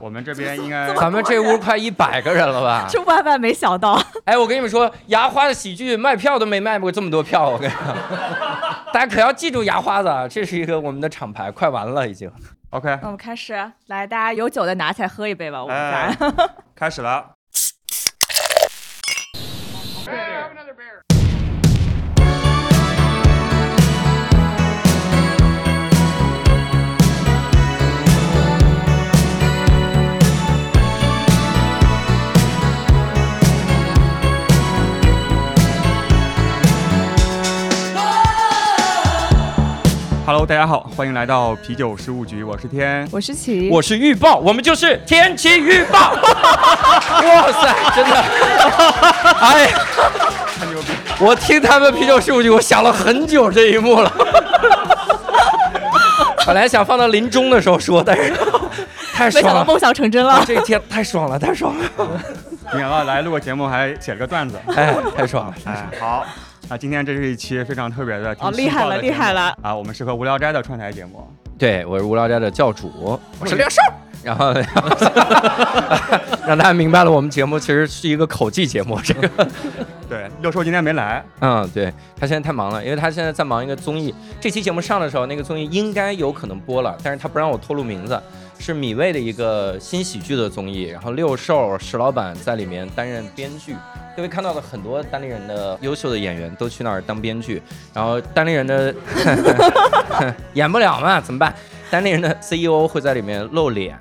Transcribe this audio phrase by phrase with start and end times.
[0.00, 2.86] 我们这边应该咱们这屋快一百个人了吧？
[2.90, 4.00] 这万万没想到。
[4.24, 7.94] 哎，我跟你们说，牙花的喜剧卖票都没卖过这么多票，我跟你说，
[8.92, 12.30] 大家可要记住牙花子，啊，这是一个我们的厂牌，快完了已经。
[12.70, 13.54] OK，那我们开始，
[13.86, 16.32] 来，大家有酒的拿起来喝一杯吧，我们哎家。
[16.74, 17.37] 开始了。
[40.28, 43.08] Hello，大家好，欢迎来到啤酒事务局，我是天。
[43.10, 46.12] 我是齐，我是预报，我们就是天气预报。
[46.20, 48.14] 哇塞，真的，
[49.40, 49.78] 哎呀，
[50.60, 50.88] 太牛逼！
[51.18, 54.12] 我听他们啤酒事务局，我想了很久这一幕了。
[56.44, 58.30] 本来想放到临终的时候说，但是
[59.14, 60.44] 太没想爽了，到梦想成真了。
[60.46, 61.84] 这一天太爽了，太爽了，
[62.74, 64.60] 没想到来录个节目还写了个段子。
[64.76, 65.54] 哎，太爽了。
[65.64, 66.22] 哎，好，
[66.70, 69.56] 那今天这是一期非常特别的，哦，厉害了，厉害了！
[69.62, 69.74] 啊！
[69.74, 73.80] 我们是和无聊斋的串台节目，对，我是无聊斋的教主，我是六兽。
[74.22, 74.52] 然后
[76.44, 79.00] 让大家明白了，我们节目其实是一个口技节目。
[79.02, 79.48] 这个，
[80.10, 84.12] 对，六叔今天没来，嗯，对他现在太忙了，因为他现在在忙一个综艺。
[84.40, 88.20] 这期节目上的时候，那个综艺应该有可能播了，但是他不让我透露名字，
[88.58, 90.84] 是米未的一个新喜剧的综艺。
[90.84, 93.74] 然后六兽、石老板在里面担任编剧，
[94.16, 97.62] 各位看到的很多单立人的优秀的演员都去那儿当编剧，
[97.94, 98.94] 然后单立人的
[100.54, 101.54] 演不了嘛，怎么办？
[101.90, 103.98] 单立人的 CEO 会在里面露脸，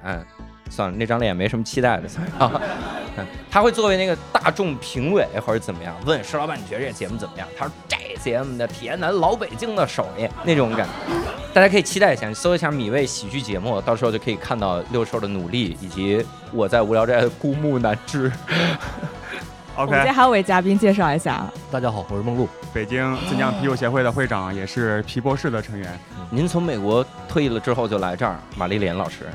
[0.70, 2.46] 算了，那张脸没什么期待的，算了。
[2.46, 2.62] 啊
[3.18, 7.48] 嗯他会作为那个大众评委或者怎么样，问石老板你觉得这个节目怎么样？
[7.58, 11.16] 他说这节目的铁男老北京的手艺那种感觉，
[11.52, 16.24] 大家可以期待一下，你搜一下米未喜剧节目，到时候就可以看到六兽的努力以及
[16.54, 18.32] 我在无聊斋的孤木难支。
[19.76, 22.48] 我们今 OK，天还有位嘉宾介绍一下，大家好，我是梦露。
[22.72, 26.00] 北京自酿啤酒协会的会长，也是皮博士的成员。
[26.30, 29.26] 您从美国退役了之后就来这儿，玛丽莲老师，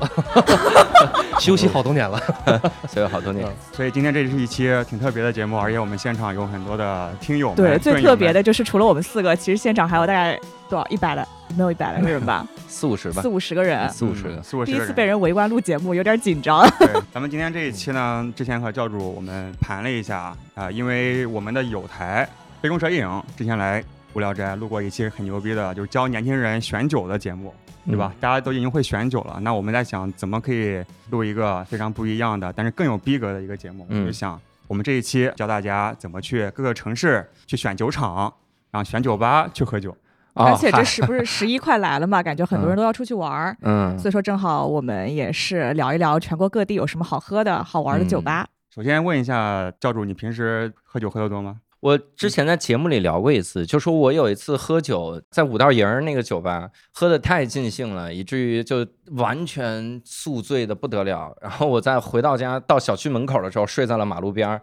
[1.39, 2.19] 休息好多年了，
[2.87, 3.47] 休息好多年。
[3.71, 7.53] 所以今天这是一期挺特别的节目，而且我们现场有很多的听友。
[7.55, 10.39] 对，最特别的就是除了我们四个，其实现场还有大概
[10.69, 11.27] 多少一百来，
[11.57, 13.89] 没有一百来个人吧， 四五十吧四，五十个人。
[13.89, 14.43] 四五十个嗯。
[14.43, 16.61] 四五十第一次被人围观录节目，有点紧张。
[16.77, 22.27] 对，咱们今天这一期呢，之前和教主我们盘了一下啊、因为我们的友台
[22.61, 27.53] 杯弓蛇影之前来无聊斋录过一期很牛逼的，就是教年轻人选酒的节目，
[27.85, 28.13] 对吧？
[28.19, 38.31] 大家都已经会选酒了，那我们在想怎么可以录一个非常不一样的，但是更有逼格的一个节目，嗯就想我们这一期教大家怎么去各个城市去选酒厂，
[38.71, 39.91] 然后选酒吧去喝酒。
[40.35, 42.21] 哦而且这嗨是不是 十一快来了嘛？
[42.23, 48.47] 感觉很多人都要出去玩儿，嗯，所以说正好我们也是聊一聊全国各地有什么好喝的好玩的酒吧。
[48.73, 51.57] 首先问一下教主，你平时喝酒喝得多吗？
[51.83, 61.35] 我之前在节目里聊过一次，就说我有一次喝酒，在五道营儿那个酒吧喝的太尽兴了，以至于就完全宿醉的不得了。
[61.41, 64.61] 然后我在回到家到小区门口的时候，睡在了马路边儿。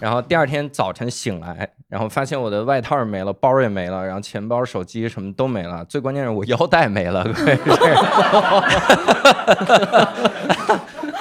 [0.00, 5.84] 然后第二天早晨醒来，然后发现我的外套也没了，包也没了，然后钱包、手机什么都没了。
[5.84, 7.22] 最关键是我腰带没了。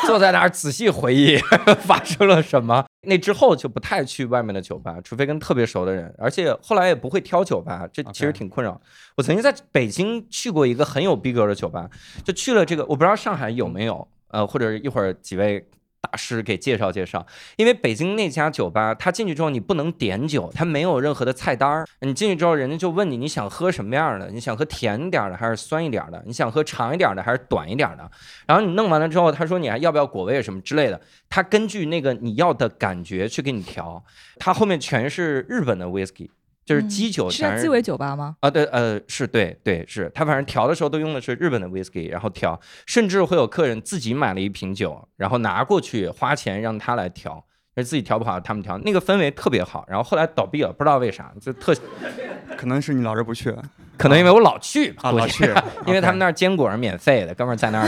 [0.07, 1.37] 坐在那儿仔细回忆
[1.83, 2.85] 发生了什么。
[3.03, 8.79] 那之后就不太去外面的酒吧，除非跟特别熟的人，而且后来也不会挑酒吧，这其实挺困扰。
[9.15, 11.89] 我曾经在北京去过一个很有逼格的酒吧，
[12.23, 15.67] 就去了这个，我不知道上海有没有，呃，或者一会儿几位。
[16.13, 17.25] 大师给介绍介绍，
[17.55, 21.87] 因为北京那家酒吧，他进去之后你不能点酒，他没有任何的菜单儿。
[22.01, 24.29] 你进去之后，人家就问你你想喝什么样的？
[24.29, 26.21] 你想喝甜一点的还是酸一点的？
[26.27, 28.07] 你想喝长一点的还是短一点的？
[28.45, 34.03] 然后你弄完了之后，他说你还要不要果味什么之类的，他根据那个你要的感觉去给你调。
[34.37, 36.29] 他后面全是日本的 whisky，
[36.65, 38.35] 就是嗯基酒全是是在鸡尾酒吧吗？
[38.39, 47.43] 啊，对，呃，是对对是，他反正调的时候都用的是日本的 whisky，然后调，甚至会有客人自己买了一瓶酒，然后拿过去花钱让他来调，
[47.75, 49.85] 而自己调不好他们调，那个氛围特别好。
[49.87, 51.73] 然后后来倒闭了，不知道为啥，就特
[52.57, 53.53] 可能是你老是不去
[53.97, 55.45] 可能因为我老去吧，啊，老去，
[55.85, 57.87] 因为他们那儿坚果是免费的，哥们儿在那儿。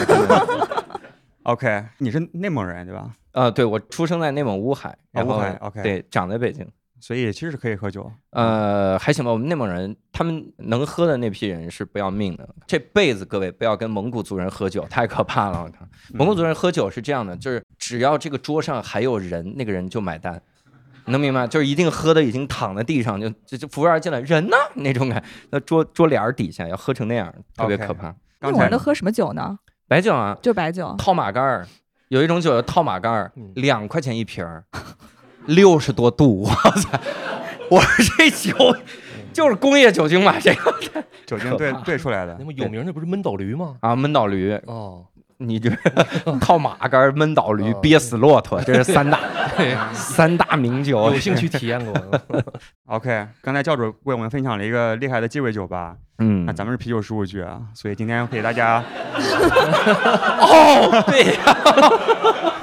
[1.43, 3.11] OK，你是内蒙人对吧？
[3.31, 6.67] 呃，对我出生在内蒙乌海，然后乌海，OK 对长在北京。
[7.05, 8.11] 所以其实是可以喝酒。
[8.31, 9.31] 呃，还行吧。
[9.31, 12.49] 我们内蒙人，他们能喝的那批人是不要命的。
[12.65, 15.61] 这辈子各位不要跟蒙古族人喝酒，太可怕了。
[15.61, 20.41] 我靠，蒙古族人喝酒是这样的，就是只要这个桌上还有人，那个人就买单。
[21.05, 21.45] 能明白？
[21.45, 28.07] 就是一定喝的已经躺在地上，就就就服务员进来，人呢那种感，那桌桌帘儿底下要喝成那样，特别可怕。
[28.39, 29.59] 那刚才种人都喝什么酒呢？
[29.87, 30.95] 白酒啊，就白酒。
[30.97, 31.67] 套马杆儿，
[32.07, 34.63] 有一种酒叫套马杆儿嗯，两块钱一瓶儿，
[35.47, 36.89] 六十多度， 我操！
[37.69, 38.75] 我说这酒
[39.33, 40.37] 就是工业酒精吧？
[40.39, 42.45] 这个酒精兑兑出来的那。
[42.45, 43.77] 么有名的不是闷倒驴吗？
[43.81, 45.03] 啊，闷倒驴，哦，
[45.37, 45.69] 你这
[46.39, 49.19] 套 马杆、闷倒驴、哦憋死骆驼，这是三大
[49.93, 51.11] 三大名酒。
[51.11, 51.93] 有兴趣体验过？
[52.87, 58.83] OK，刚才教主为我们分享了一个厉害的鸡尾酒吧，嗯那咱们是啤酒十五局啊，所以今天给大家
[60.39, 61.41] 哦，对呀，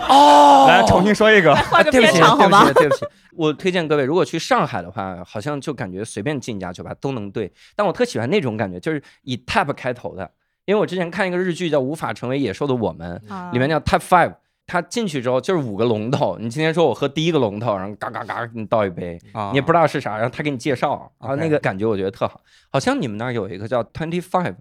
[0.08, 1.54] 哦，来重新说一个。
[1.54, 2.64] 换个对不起，片场好吗？
[2.64, 3.06] 对不起，对不起。
[3.34, 7.50] 我推荐各位，如果去上海的话，好像就感觉随便进一家酒吧都能对。
[7.74, 10.30] 但我特喜欢那种感觉，就是以 Tap 开头的，
[10.64, 14.34] 因为我之前看一个日剧叫《无法成为野兽的我们》，啊里面叫 Tap Five。
[14.64, 22.40] 他进去之后就是五个龙头，你今天说我喝第一个龙头，然后嘎嘎嘎给你倒一杯，啊你也不知道是啥，然后他给你介绍，然后那个感觉我觉得特好。
[22.70, 24.54] 好像你们那儿有一个叫 Twenty Five，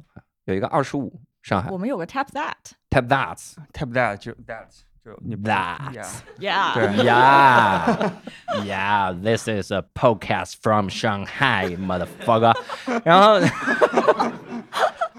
[0.46, 3.38] 有一个二十五，上海我们有个 Tap That，Tap That。
[3.72, 4.66] tap that 就 that
[5.06, 5.94] 就你 That
[6.40, 8.12] Yeah Yeah,
[8.66, 12.56] yeah, this is a podcast from Shanghai, motherfucker。
[13.06, 13.40] 然后，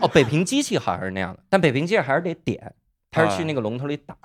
[0.03, 2.75] 哦，北平机器好像是那样的，但北平机器还是得点，
[3.11, 4.17] 他是去那个龙头里打。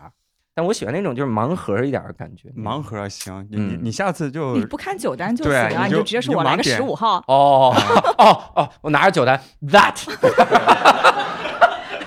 [0.53, 2.49] 但我喜欢那种就是盲盒一点的感觉。
[2.57, 7.23] 盲盒行，你你嗯你下次就你不看酒单就行啊，你就直接说我来个十五号。
[7.27, 7.71] 哦
[8.17, 9.93] 哦哦，我拿着酒单，that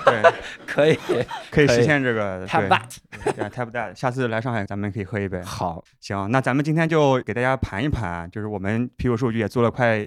[0.05, 0.33] 对
[0.67, 0.99] 可以
[1.53, 2.67] 可以实现这个 tap
[3.71, 3.95] that。
[3.95, 5.41] 下次来上海咱们可以喝一杯。
[5.43, 10.05] 好，行，那咱们今天就给大家盘一盘，就是我们啤酒数据也做了快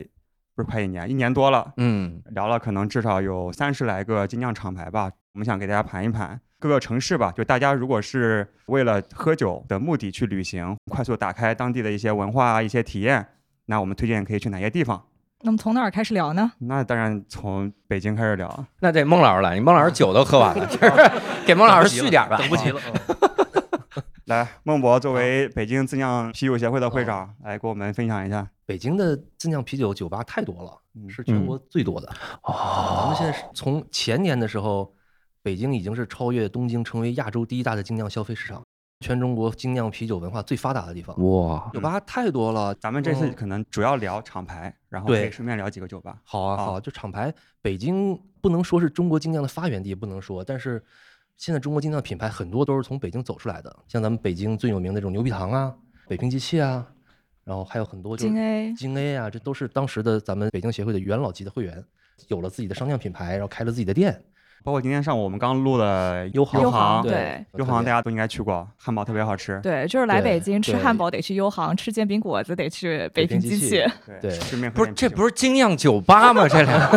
[0.55, 5.09] 不是快一年，一年多了，嗯聊了可能至少有三十来个精酿厂牌吧。
[5.33, 13.25] 我们想给大家盘一盘各个城市吧，就大家如果是为了喝酒的目的去旅行，快速打开当地的一些文化啊、一些体验，
[13.65, 15.03] 那我们推荐可以去哪些地方？
[15.45, 16.51] 那么从哪儿开始聊呢？
[16.59, 18.65] 那当然从北京开始聊。
[18.79, 20.91] 那得孟老师来，你孟老师酒都喝完了， 就是
[21.45, 22.38] 给孟老师续点吧。
[22.38, 22.79] 等不及了。
[24.25, 28.49] 来，孟博作为北京自酿啤酒协会的会长，来给我们分享一下。
[28.65, 31.09] 北京的自酿啤酒酒吧太多了，嗯。
[31.09, 32.07] 是全国最多的。
[32.43, 32.99] 哦。
[33.01, 34.93] 咱们现在是从前年的时候，
[35.41, 38.63] 北京已经是超越东京，成为亚洲第一大的精酿消费市场，
[39.01, 41.13] 全中国精酿啤酒文化最发达的地方。
[41.21, 43.33] 哇，酒吧太多了，咱们这次嗯。
[43.33, 46.17] 可能主要聊厂牌，然后可以顺便聊几个酒吧。
[46.23, 46.79] 好啊，好。
[46.79, 50.81] 就厂牌，北京不能说是中国精酿的发源地，不能说，但是
[51.38, 55.74] 现在中国精酿品牌很多都是从北京走出来的，像咱们北京最有名的这种牛皮糖啊、
[56.07, 56.85] 北平机器啊，
[57.44, 61.83] 然后还有很多就是京 A 京 A 啊，这都是当时的咱们北京协会的元老级的会员，
[62.30, 64.24] 有了自己的商酿品牌，然后开了自己的店。
[64.63, 69.59] 包括今天上午我们刚录的优航优航，对优航大家都应该去过，汉堡特别好吃。
[69.62, 73.83] 对，就是来北京吃汉堡得去优航，吃煎饼果子得去北北平机器。
[74.21, 76.47] 对顺便不是这不是是精酿酒吧吗？
[76.47, 76.89] 这俩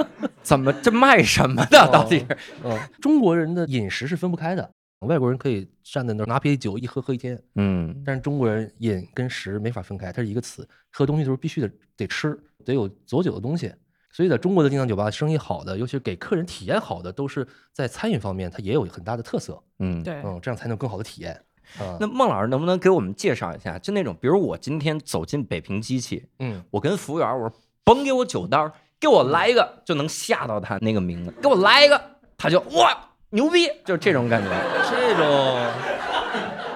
[0.46, 1.90] 怎么这卖什么的？
[1.90, 2.38] 到底是？
[2.62, 4.70] 嗯，中国人的饮食是分不开的，
[5.00, 10.66] 外国人可以站在那儿拿啤酒一喝喝一天，嗯但是中国人饮跟食没法分开，它是一个词。
[10.92, 13.72] 喝东西的时候必须得得吃，得有佐酒的东西。
[14.12, 19.60] 所以在中国的精酿酒吧，生意好的，尤其是给客人体验好的，都是在餐饮方面，它也有很大的特色。
[19.80, 20.00] 嗯。
[20.02, 21.38] 对，嗯，这样才能有更好的体验。
[21.80, 23.76] 嗯，那孟老师能不能给我们介绍一下？
[23.78, 27.52] 就那种，比如我今天走进北平机器，嗯，我跟服务员我说
[27.84, 32.00] 甭给我酒单儿，给我来一个，就能吓到他那个名字，给我来一个，
[32.36, 32.96] 他就哇
[33.30, 34.48] 牛逼，就是这种感觉。
[34.90, 35.60] 这种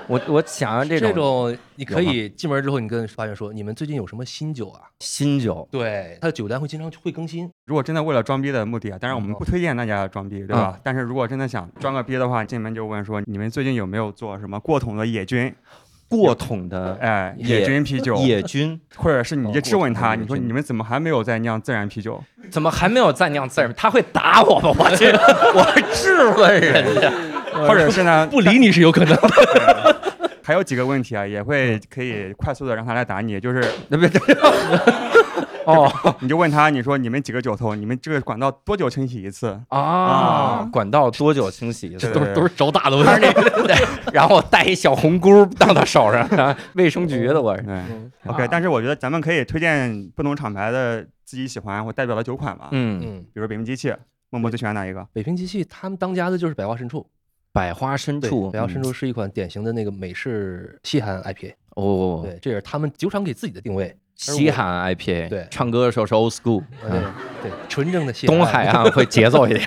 [0.07, 4.83] 我我想要这种这种，你可以进门之后，你跟发源说，你们最近有什么新酒啊？
[4.99, 7.49] 新酒，对，他的酒单会经常会更新。
[7.67, 10.77] 如果真的为了装逼的目的啊，当然我们嗯不推荐大家装逼，对吧？
[10.83, 15.55] 但是如果真的想装个逼的话，进门就问说你们最近有没有做什么过桶的野菌？
[16.11, 22.21] 过桶的哎，野野菌啤酒，野菌，或者是你就质问他，你说你们怎么还没有在酿自然啤酒？
[22.51, 23.73] 怎么还没有在酿自然？
[23.77, 24.75] 他会打我吗？
[24.77, 25.07] 我去，
[25.55, 25.65] 我
[25.95, 27.11] 质问人家。
[27.67, 29.97] 或者是呢，不理你是有可能的。
[30.43, 34.21] 还有几个问题啊，也会可以快速的让他来打你，就是那别别，
[35.73, 39.59] 哦 你就问他，你说你们几个酒头，你们这个管道多久清洗一次？
[39.69, 41.89] 啊，管道多久清洗？
[41.89, 43.33] 一次都是都是找打的问还是题。
[43.37, 43.77] 那个，对
[44.13, 47.63] 然后我带一小红箍当到手上，啊 卫生局的我是。
[47.63, 53.93] 对嗯，OK，但是我觉得咱们可以推荐不同厂牌的自己喜欢或代表的酒款嘛，嗯，嗯，比如北平机器，
[54.31, 55.07] 默默最喜欢哪一个？
[55.13, 57.07] 北平机器他们当家的就是百花深处。
[57.53, 61.53] 百花深，处，百花深嗯处是一款典型的那个美式西韩 IPA。
[61.75, 63.97] 哦，对，这也是他们酒厂给自己的定位。
[64.21, 66.91] 西海岸 IPA，对唱歌的时候是 old school，呃
[67.43, 69.67] 对对，纯正的西东海岸会节奏一点。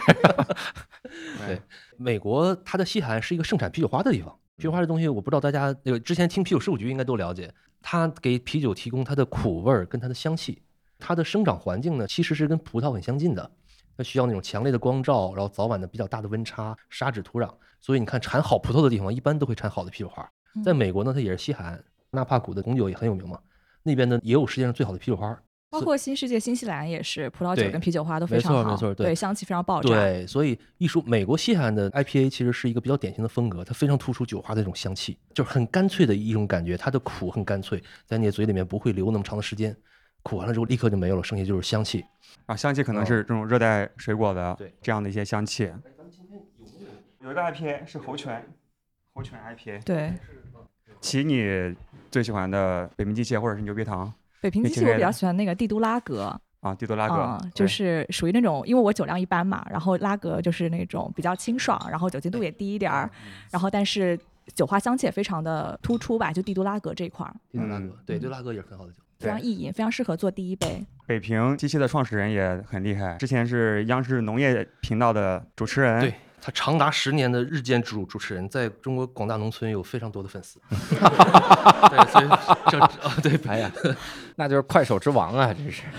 [1.48, 1.60] 对，
[1.98, 4.38] 美国它的西海岸是一个盛产啤酒花的地方。
[4.58, 10.62] 啤酒花这东西，我不知道大家那个之前听啤酒事务局应该都了解，它给啤酒提供它的苦味儿跟它的香气。
[11.00, 13.50] 它的生长环境呢，其实是跟葡萄很相近的，
[13.98, 17.50] 它需要那种强烈的光照，然后早晚的比较大的温差、砂质土壤，
[17.82, 20.24] 所以你看产好葡萄的地方，一般都会产好的啤酒花。
[20.56, 23.40] 嗯在美国呢，它也是西海岸，纳帕谷的红酒也很有名嘛，
[23.84, 25.38] 那边呢也有世界上最好的啤酒花。
[25.70, 29.90] 包括新世界新西兰也是，葡萄酒跟啤酒花都非常好，错没错对对，香气非常爆炸。
[29.90, 39.76] 对，所以一说美国西海岸的 IPA，其实是一个比较典型的风格，它非常突出酒花的这种香气，就是很干脆的一种感觉，它的苦很干脆，在你的嘴里面不会留那么长的时间，
[40.22, 42.06] 苦完了之后立刻就没有了，剩下就是香气。
[42.46, 45.72] 啊，香气可能是这种热带水果的对这样的一些香气。
[47.20, 48.46] 有一个 IPA 是猴泉，
[49.16, 49.84] 猴泉 IPA。
[49.84, 50.14] 对，
[51.02, 51.42] 其你
[52.14, 63.10] 最喜欢的北平机械或者是牛皮糖北平机器我比较喜欢那个帝都拉格，啊，帝都拉格，啊，就是属于那种，因为我酒量一般嘛，然后拉格就是那种比较清爽，然后酒精度也低一点儿，
[63.50, 64.20] 然后但是
[64.54, 69.00] 酒花香气也非常的突出吧，就帝都拉格这一块儿帝都拉格，嗯对，帝都拉格也是很好的酒。
[69.18, 70.86] 非常易饮，非常适合做第一杯。
[71.08, 76.02] 北平机械的创始人也很厉害，之前是央视农业频道的主持人。
[76.02, 76.14] 对
[76.46, 80.60] 他长达十年的日间主主持人，在中国广大农村有非常多的粉丝。
[80.70, 82.28] 对，所以
[82.70, 82.92] 这啊，
[83.24, 83.72] 对，哎呀，
[84.36, 85.84] 那就是快手之王啊，这是。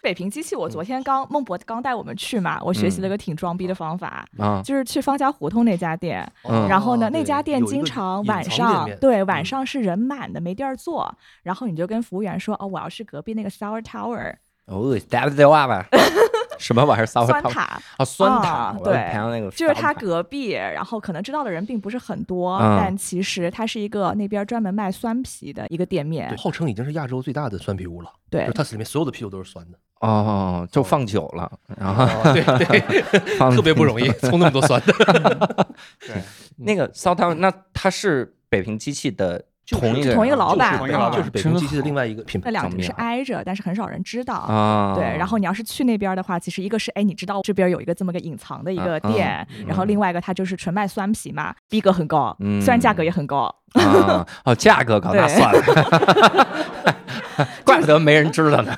[0.00, 6.68] 北平机器，我昨天刚孟博刚带我们去嘛，我学习了个挺装逼的方法，啊，就是去方家胡同那家店，嗯。
[6.68, 15.84] 然后呢，哦那家店经常晚上对晚嗯上是人满的，没地儿坐，然后你就跟服务员说，哦，我要去隔壁那个 Sour Tower 哦，打不电话吧？
[16.60, 17.06] 什么玩意儿？
[17.06, 28.10] 骚酸塔，啊，酸啊塔，对那个就是他隔壁，然后可能知道的人并不是很多，嗯但其实它是一个那边专门卖酸啤的一个店面，，号称已经是亚洲最大的酸啤屋了。
[28.28, 29.78] 对就是它里面所有的啤酒都是酸的。
[30.00, 34.92] 哦，就放久了，然后哦，对对， 特别不容易，冲那么多酸的。
[36.06, 36.22] 对，
[36.58, 42.50] 那个骚汤，那它是北平机器的同一个同一个老板同一个老板就是北京机器的另外一个品牌。
[42.50, 44.34] 那两个是挨着，但是很少人知道。
[44.34, 53.52] 啊，对，然后你要是去那边的话，其实一个是哎，你知道这边有一个这么个隐藏的一个店，然后另外一个它就是纯卖酸啤嘛，逼格很高，嗯虽然价格也很高。
[53.72, 56.96] 啊，哦，价格高，那对算了，
[57.64, 58.74] 怪不得没人知道呢。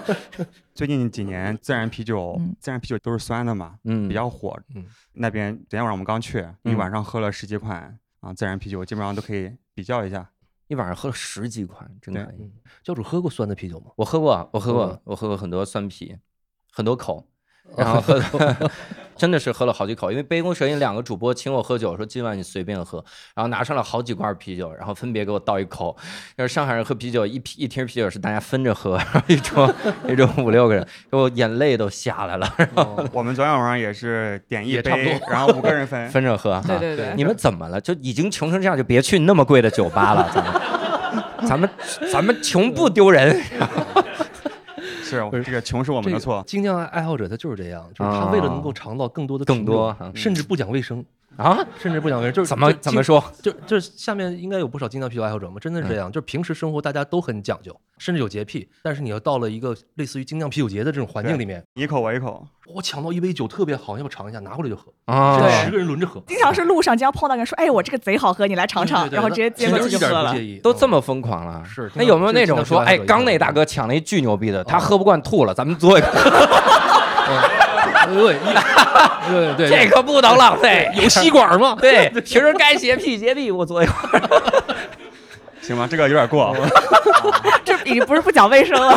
[0.74, 4.56] 最近几年自然啤酒，嗯自然啤酒都是酸的嘛，嗯，比较火。
[4.74, 4.84] 嗯
[5.14, 10.30] 那边昨天晚上我们刚去，一嗯晚上喝了十几款啊自然啤酒，基本上都可以比较一下。
[10.68, 12.52] 一晚上喝了十几款，真对可以。
[12.84, 13.90] 教主喝过酸的啤酒吗？
[13.96, 16.16] 我喝过，我喝过喝过，我喝过很多酸啤，
[16.70, 17.26] 很多口，
[17.76, 18.20] 然后喝
[19.16, 20.10] 真的是喝了好几口。
[20.10, 25.94] 因为杯弓蛇影两个主播请我喝酒，说今晚你随便喝，然后拿上了好几罐啤酒，然后分别给我倒一口。
[26.36, 29.74] 要是上海人喝啤酒，一啤一听啤酒是大家分着喝， 然后一桌
[30.08, 32.50] 一桌五六个人，给我眼泪都下来了，
[33.12, 36.08] 我们昨天晚上也是点一也差不杯，多然后五个人分。
[36.08, 36.52] 分着喝。
[36.52, 37.78] 啊对对对，你们怎么了？
[37.78, 40.30] 就已经穷成这样，就别去那么贵的酒吧了。
[40.32, 40.52] 咱们，
[41.46, 41.70] 咱们，
[42.10, 43.38] 咱们穷不丢人。
[45.10, 46.42] 是这个穷是我们这个的错。
[46.46, 50.12] 精酿爱好者他就是这样，就是他为了能够尝到更多的更多啊。
[50.14, 51.04] 甚至不讲卫生，
[51.36, 51.58] 啊？
[51.78, 53.22] 甚至不想跟人，就是怎么怎么说？
[53.42, 70.34] 就就是下面应该有不少精酿啤酒爱好者嘛，真的是这嗯样，就是平时生活大家都很讲究，甚至有洁癖，但是你要到了一个类似于精酿啤酒节的这种环境里面，你一口我一口，我抢到一杯酒特别好，要不尝一下，拿回来就喝，啊，十个人轮着喝，经常是路上经常碰到人说，哎，我这个贼好喝，你来尝尝，对对对然后直接接过去就喝了。
[70.62, 71.64] 都这么疯狂了。
[71.64, 76.06] 是那有没有那种说，哎，刚那大哥抢了一巨牛逼的，他喝不惯吐了，咱们做一个，
[78.14, 80.90] 对对对，这可不能浪费。
[80.94, 81.76] 有吸管吗？
[81.80, 83.92] 对， 平时该洁癖洁癖，我坐一个。
[85.60, 86.56] 行吧，这个有点过
[87.64, 88.94] 这已经不是不讲卫生了。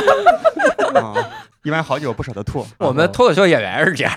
[0.99, 1.13] 啊。
[1.63, 2.65] 一般好久不舍得吐。
[2.77, 4.13] 我们脱口秀演员是这样。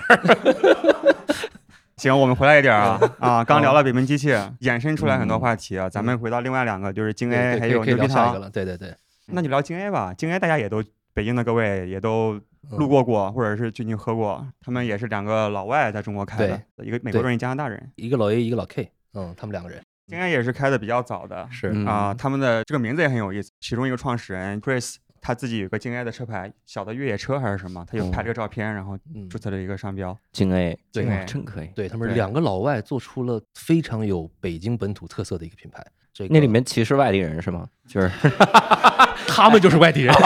[1.95, 3.41] 行，我们回来一点啊啊！
[3.43, 5.87] 刚聊了北门机器，衍生出来很多话题啊。
[5.89, 8.37] 咱们回到另外两个，就是京 A 还有牛皮糖。
[8.51, 8.93] 对对对，
[9.27, 10.13] 那就聊京 A 吧。
[10.17, 14.45] 京 A 大家也都北京的各位也都嗯路过过，或者是最近喝过。
[14.61, 17.91] 他们也是两个老外在中国开的，一个美国人，一加拿大人。
[17.95, 22.13] 一个老 A 一个老 K，嗯，他们两个人应该也是开的比较早的是嗯啊。
[22.13, 24.95] 他们的这个名字也很有意思，其中一个创始人 Chris。
[25.19, 30.17] 他自己有个京 A 的车牌，小的越野车还是什么，他就拍这个照片，然后嗯注册了一个商标。
[30.31, 31.67] 京 A，对哇真可以。
[31.75, 35.85] 对他们两个老外做出了非常有北京本土特色的一个品牌。
[36.13, 37.67] 这个那里面歧视外地人是吗？
[37.87, 38.09] 就是
[39.27, 40.15] 他们就是外地人。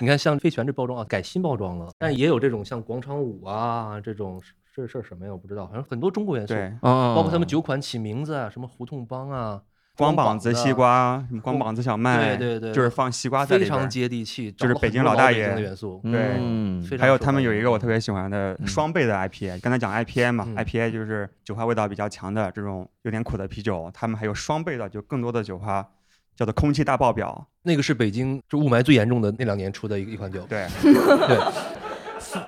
[0.00, 4.40] 你看，像飞泉这包装啊，改新包装了，但也有这种像广场舞啊这种，
[4.74, 5.32] 这事儿什么呀？
[5.32, 9.62] 我不知道，好像很多中国元素，对，哦，包括他们酒款起名字啊，什么胡同帮啊，
[9.96, 13.88] 光膀子西瓜，什么光膀子小麦，对对对，就是放西瓜在里边非常。
[13.88, 15.98] 接地气，就是北京老大爷的元素。
[16.04, 25.88] 对嗯还有他们有一个我特别喜欢的嗯双倍的 IPA，刚才讲 IPA 嘛嗯，IPA 就是酒花味道比较强的这种有点苦的啤酒，他们还有双倍的，就更多的酒花，
[26.36, 27.46] 叫做空气大爆表。
[27.62, 30.42] 那个是北京就雾霾最严重的那两年出的一一款酒。
[30.42, 31.38] 对，对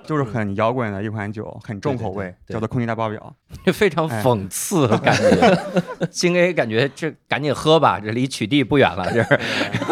[0.04, 3.34] 就是很摇滚的一款酒，很重口味，对对对叫做空气大爆表。
[3.72, 6.06] 非常讽刺的感觉。
[6.10, 9.40] 金 A 感觉这赶紧喝吧，这离取缔不远了，这是。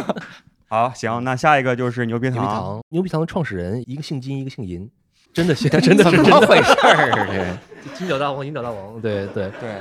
[0.68, 2.36] 好，行，那下一个就是牛皮糖。
[2.36, 4.90] 牛皮糖，牛皮糖的创始人一个姓金，一个姓银，
[5.32, 6.46] 真的 是真的怎么是真的。
[6.46, 7.58] 回事儿？
[7.94, 9.50] 金角大王，银角大王，对对。
[9.60, 9.80] 对，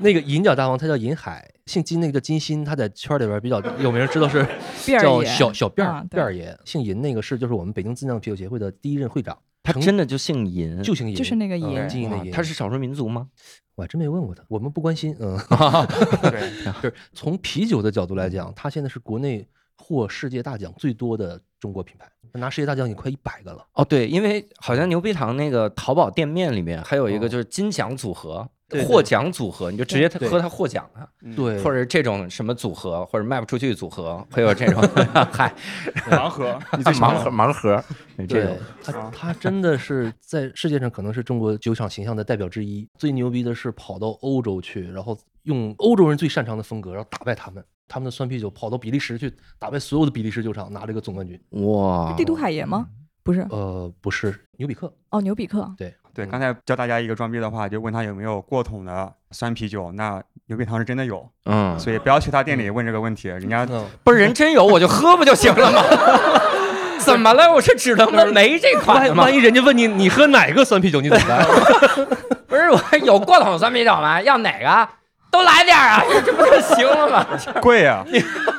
[0.00, 4.46] 那个银角大王他叫银海，姓金那个叫金鑫，他在圈里边比较有名，知道是
[5.00, 6.58] 叫小小辫儿辫儿爷。
[6.64, 12.30] 姓银那个是就是我们北京自酿啤酒协会的第一任会长，他真的就姓银，就姓银，就是那个银嗯金银的银。
[12.32, 13.28] 他是少数民族吗？
[13.76, 15.16] 我还真没问过他，我们不关心。
[15.20, 15.38] 嗯，
[16.22, 23.66] 对，就是从啤酒的角度来讲，他现在是国内获世界大奖最多的中国品牌，拿世界大奖已经快一百个了。
[23.74, 28.48] 哦，对，因为好像牛皮糖那个淘宝店面里面还有一个哦就是金奖组合。
[28.86, 34.80] 获奖组合，你就直接对喝他获奖的，嗯对，或者这种什么组合，或者卖不出去组合，会有这种，
[35.32, 35.52] 嗨，
[36.10, 37.82] 盲盒，盲盒盲盒
[38.18, 42.88] 这对种，他啊他真的是在世界上可能是中国酒厂形象的代表之一。
[42.98, 47.64] 最牛逼的是跑到欧洲去，然后用欧洲人最擅长的风格，然后打败他们。
[47.92, 51.36] 他们的酸啤酒跑到比利时去打败所有的比利时酒厂，拿了一个总冠军。
[51.66, 52.86] 哇，帝都海盐吗？
[53.24, 55.68] 不是，呃，不是牛比克，哦，牛比克。
[55.76, 59.92] 对，嗯刚才教大家一个装逼的话，就问他有没有过桶的酸啤酒。
[59.92, 65.82] 那牛皮糖是真的有，嗯，所以不要去他店里问这个问题，人家嗯，不是人真有我就喝不就行了吗？
[67.00, 67.50] 怎么了？
[67.52, 69.34] 我是只能问没这款吗万万？
[69.34, 71.46] 一人家问你你喝哪个酸啤酒，你怎么办？
[72.46, 74.20] 不是我有过桶酸啤酒吗？
[74.20, 74.88] 要哪个？
[75.30, 77.26] 都来点儿啊，这不就行了吗？
[77.62, 78.04] 贵啊。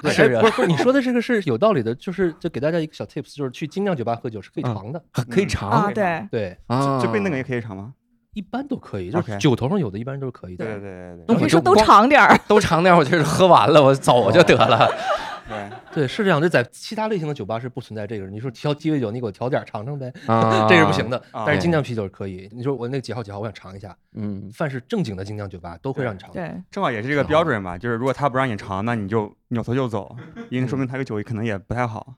[0.10, 7.94] 是啊是不是，你说的这个是有道理的，就是就给大家一个小 tips，就是去精酿酒吧喝酒是可以尝的，可以尝啊，对，对，啊就被那个也可以尝吗？
[8.34, 10.66] 一般都可以，就是酒头上有的，一般都是可以的。
[10.66, 12.40] 对对对对我说都尝点儿。
[12.48, 14.90] 都尝点儿，我就是喝完了，我走就得了。
[15.52, 16.42] 对对，是这样。
[16.42, 18.26] 这在其他类型的酒吧是不存在这个。
[18.28, 21.18] 你说调鸡尾酒，你给我调点尝尝呗，啊 这是不行的。
[21.32, 22.50] 啊但是精酿啤酒是可以。
[22.52, 23.96] 你说我那个几号几号，我想尝一下。
[24.16, 26.32] 嗯，凡是正经的精酿酒吧都会让你尝。
[26.32, 30.16] 对，正好也是这个标准吧，就是如果他不让你尝，那你就扭头就走，
[30.50, 32.16] 因为说明他这个酒可能也不太好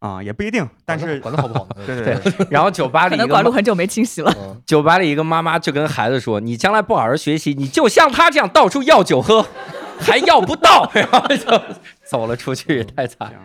[0.00, 0.68] 啊，也不一定。
[0.84, 1.86] 但是管得好不好呢？
[1.86, 4.34] 对对对，然后酒吧里可能一个妈管路很久没清洗了。
[4.36, 9.46] 嗯，酒吧里一个妈妈就跟孩子说：“你将来不好好学习，你就像他这样到处要酒喝，
[10.02, 13.32] 还要不到。”然后就走了出去，太惨。
[13.32, 13.38] 了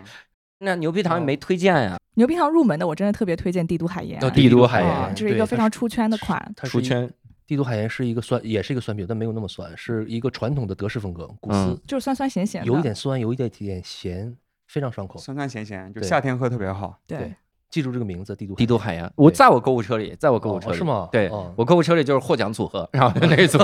[0.58, 4.22] 那牛皮糖也没推荐呀，牛皮糖入门的，我真的特别推荐帝都海盐。
[4.22, 6.52] 哦帝都海啊盐这是一个非常出圈的款。
[6.56, 7.10] 它出圈。
[7.46, 15.18] 帝都海盐是一个酸，也是一个酸啤，但没有那么酸，是一个传统的德式风格，古斯嗯，就是酸酸咸咸的，有一点酸，有一点点咸，非常爽口。
[15.18, 17.00] 酸酸咸咸，就对夏天喝特别好。
[17.06, 17.34] 对对，
[17.70, 20.74] 记住这个名字，帝都海帝都海洋，我在我购物车里，在我购物车里。
[20.74, 21.08] 哦是吗？
[21.12, 21.52] 对哦。
[21.56, 23.58] 我购物车里就是获奖组合，然后那一组，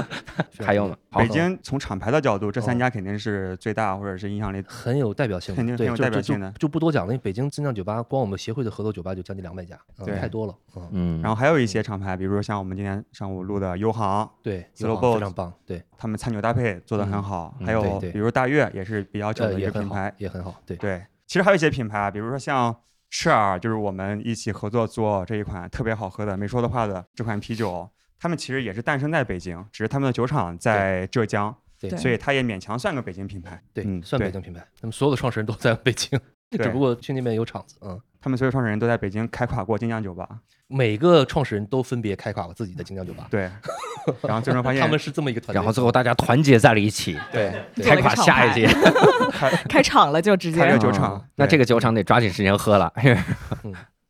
[0.60, 0.96] 还有吗？
[1.10, 2.78] 北京从厂牌的角度，这三哦。
[2.78, 6.50] 家肯定是最大或者是影响力很有代表性的，肯定很有代表性的。
[6.52, 7.12] 就就不多讲了。
[7.12, 10.16] 因为北京精酿酒吧，光我们协会的合作酒吧就将近两百家，嗯对。
[10.16, 10.54] 太多了。
[10.76, 22.74] 嗯，嗯，然后还有一些厂牌，比如说像我们今天上午录的优航，对，Slowboat 非常棒，对，他们餐酒搭配做得很嗯好，嗯还有比如大悦也是比较久呃，的一个品牌，，也很好，对，对，其实还有一些品牌，比如说像
[23.10, 27.88] 赤耳，就是我们一起合作做这一款特别好喝的没说的话的这款啤酒，
[28.18, 31.54] 他们其实也是诞生在北京，只是他们的酒厂在浙江，
[31.98, 33.62] 所以它也勉强算个北京品牌。
[33.72, 34.60] 对，嗯对算北京品牌。
[34.80, 36.18] 他们所有的创始人都在北京，
[36.56, 37.76] 只不过去那边有厂子。
[37.82, 40.28] 嗯，他们所有创始人都在北京开垮过精酿酒吧，
[40.68, 43.50] 每个创始人都分别开垮过自己的精酿酒吧，对，
[44.22, 45.54] 然后最终发现他们是这么一个团队。
[45.54, 48.68] 然后最后大家团结在了一起，对 对开垮下一届。
[49.68, 52.92] 开场了就直接开了酒厂哦，那这个酒厂得抓紧时间喝了。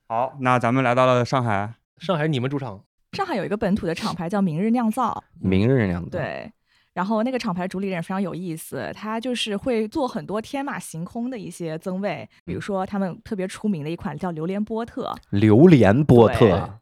[0.08, 2.80] 好，那咱们来到了上海，上海你们主场，
[3.12, 6.52] 上海有一个本土的厂牌叫明日酿造，明日酿造，对。
[6.96, 16.38] 然后那个厂牌主理人非常有意思，他就是会做很多天马行空的一些增味，比如说他们特别出名的一款叫榴莲波特，榴莲波特，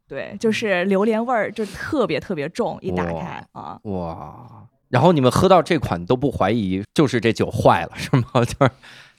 [0.06, 4.68] 对，对，就是榴莲味儿就特别特别重，一打开啊，哇！
[4.88, 8.22] 然后你们喝到这款都不怀疑，就是这酒坏了是吗？
[8.46, 8.70] 就是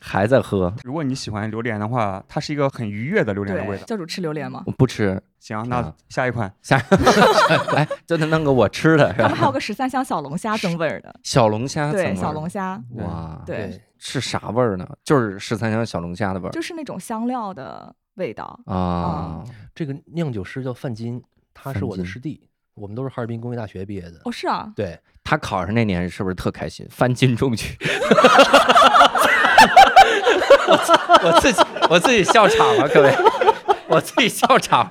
[0.07, 3.83] 还在喝，如果你喜欢榴莲的话，它是一个很愉悦的榴莲的味，道。
[3.85, 4.61] 教主吃榴莲吗？
[4.67, 5.19] 我不吃。
[5.39, 6.77] 行，啊那下一款下，
[7.73, 9.51] 来，就得弄个我吃的是他们还有？
[9.53, 14.87] 个十三香小龙虾增味儿的，小龙虾对，小龙虾，哇，对，是啥味儿呢？
[15.03, 18.59] 就是十三香小龙虾的味儿就是那种香料的味道。
[18.67, 19.43] 啊。
[19.73, 21.21] 这个酿酒师叫范金，
[21.53, 24.21] 他是我的师弟，我们都是哈尔滨工业大学毕业的。
[24.25, 26.87] 哦，是啊，对，他考上那年是不是特开心？
[26.89, 27.75] 翻金中举，
[31.23, 33.15] 我自己我自己笑场了，各位，
[33.87, 34.89] 我自己笑场。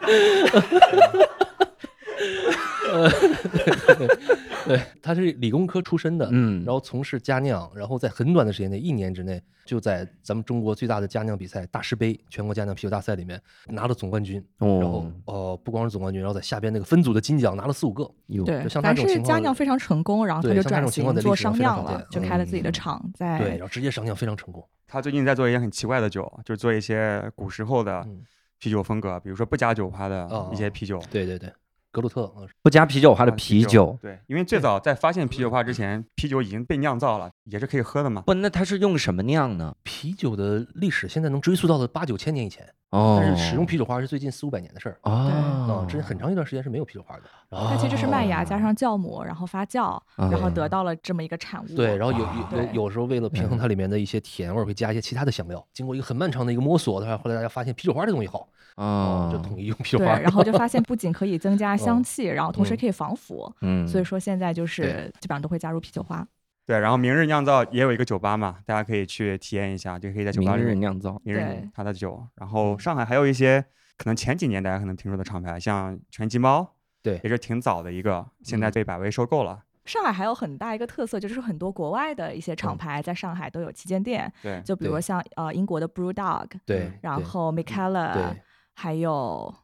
[4.67, 14.43] 对他他是理工科出身的，嗯，然后从事家酿，然后在很短的时间内，一年之内就在咱们中国最大的家酿比赛大师杯全国家酿啤酒大赛里面拿了总冠军。
[14.59, 18.11] 哦然后哦，哦，不光是总冠军，然后在下边那个分组的金奖拿了四五个。
[18.29, 24.67] 哟对就，像他凡是这种情况家酿非常成功，然后他对就转像他这种情况型做商酿了就开了自己的嗯厂，在对，然后直接商酿非常成功。
[24.87, 28.23] 他最近在做一些很奇怪的酒，就是做一些古时候的嗯，
[28.59, 30.99] 啤酒风格，比如说不加酒花的哦一些啤酒。
[31.11, 31.53] 对对对，
[31.95, 38.23] 格鲁特，嗯不加啤酒花的啊啤酒，对，因为最早在发现啤酒花之前，啤酒已经被酿造了，也是可以喝的嘛。
[38.23, 39.73] 不，那它是用什么酿呢？
[39.85, 44.99] 啤酒的历史现在能追溯到了八九千年以前，哦，但是使用啤酒花是最近四五百年的事儿。
[45.03, 47.23] 哦啊，，之前很长一段时间是没有啤酒花的。
[47.51, 51.75] 然后它其实就是麦芽加哦上酵母，然后发酵，然后嗯得到了这么一个产物。
[51.75, 55.65] 对，然后有有有有时候为了平衡它里面的一些甜味儿，会加一些其他的香料。
[55.73, 60.19] 经过一个很漫长的一个摸索，的话后来大家发现啤酒花这东西好，哦，就统一用啤酒对，花。
[60.19, 66.25] 然后就发现不仅可以增加香嗯气，然后同时嗯可以防腐，嗯，所以说现在就是基本上都会加入啤酒花。
[66.67, 72.27] 对，然后明日酿造也有一个酒吧嘛，大家可以去体验一下，就可以在酒吧明里日酿造，明日对他的酒。
[72.37, 73.65] 然后上海还有一些
[73.99, 79.63] 可能前几年大家可能听说的厂牌，像拳击猫，对也是挺早的一个，现在嗯被百威收购了。
[79.85, 88.35] 上海还有很大一个特色，就是很多国外的一些厂嗯牌在上海都有旗舰店，对，就比如对像呃英国的 BrewDog，对，然后 Mikella，
[88.73, 89.55] 还有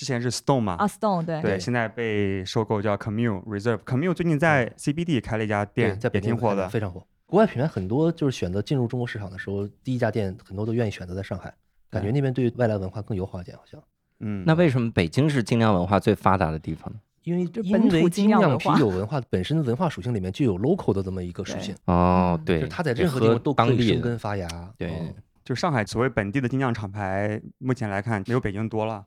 [0.00, 3.80] 之前是 Stone 嘛，啊 Stone，对对，现在被收购叫 Commune Reserve。
[3.84, 6.66] Commune 最近在 CBD 开了一家店，在北京也挺火的。
[6.70, 7.06] 非常火。
[7.26, 11.52] 国外品牌很多就是选择进入中国市场的时候，第一家店很多都愿意选择在上海，
[11.90, 13.78] 感觉那边对外来文化更友好一点，好像。
[14.20, 16.98] 嗯，那为什么北京是精酿文化最发达的地方呢？
[17.24, 24.48] 因为这因为本土精精酿啤酿文化酒文化本身的文化属性里面就有 local 的这么一个属性，哦，嗯对，就是它在任何地方都可以生根发芽。
[24.78, 29.04] 对嗯就上海所谓本地的精酿厂牌，目前来看没有北京多了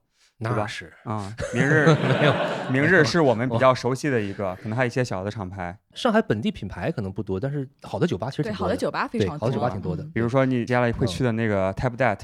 [0.51, 1.34] 那是啊。
[1.53, 1.86] 明日
[2.19, 2.34] 没有
[2.71, 10.12] 明日是我们比较熟悉的一个，可能还有一些小的厂牌，上海本地品牌可能不多，但是好的酒吧其实多的好的酒吧非常多，好的酒吧挺多的嗯。
[10.13, 12.19] 比如说你接下来会去的那个 Tap That，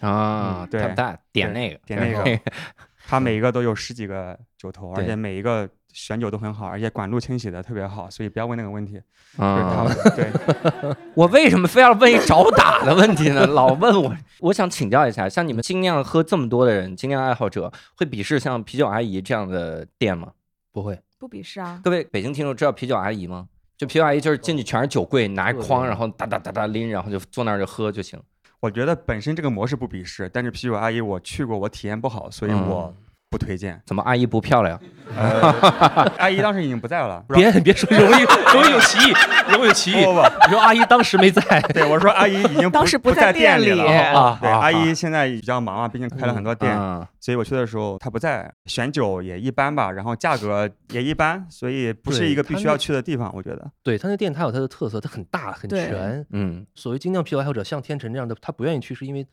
[0.00, 2.40] 啊，嗯对太不大，点那个，点那个
[3.08, 8.92] 它每一个都有十几个酒头，而且每一个选酒都很好，而且管路清洗的特别好，所以不要问那个问题。
[8.92, 13.46] 就是啊他，们对， 我为什么非要问一找打的问题呢？
[13.46, 20.32] 老问我，我想请教一下，像你们精酿喝这么多的人，精酿爱好者会鄙视像啤酒阿姨这样的店吗？
[20.70, 21.00] 不会。
[21.18, 21.80] 不鄙视啊。
[21.82, 23.48] 各位北京听众知道啤酒阿姨吗？
[23.78, 28.20] 就啤酒阿姨就是进去全是酒柜，拿一筐，然后哒哒哒哒拎，然后就坐那儿就喝就行。
[28.60, 32.94] 我觉得本身这个模式不鄙视，但是啤酒阿姨我去过，我体验不好，所以嗯我
[33.28, 33.80] 不推荐。
[33.86, 34.80] 怎么阿姨不漂亮？
[36.18, 39.14] 阿姨当时已经不在了，别别说容易容易有歧义，
[39.52, 40.04] 容易有歧义。
[40.04, 43.84] 不不你说阿姨当时没在，对我说阿姨已经当时不不在店店里了。
[44.18, 53.70] 啊对，啊阿姨现在比较忙啊，毕竟开了很多店，嗯所以我去的时候她不在，选酒也一般吧，然后价格也一般，所以不是一个必须要去的地方，我觉得。
[53.82, 56.26] 对他那店它有它的特色，它很大很对全。
[56.30, 59.24] 嗯所谓精酿啤酒爱好者，像天成这样的，他不愿意去，是因为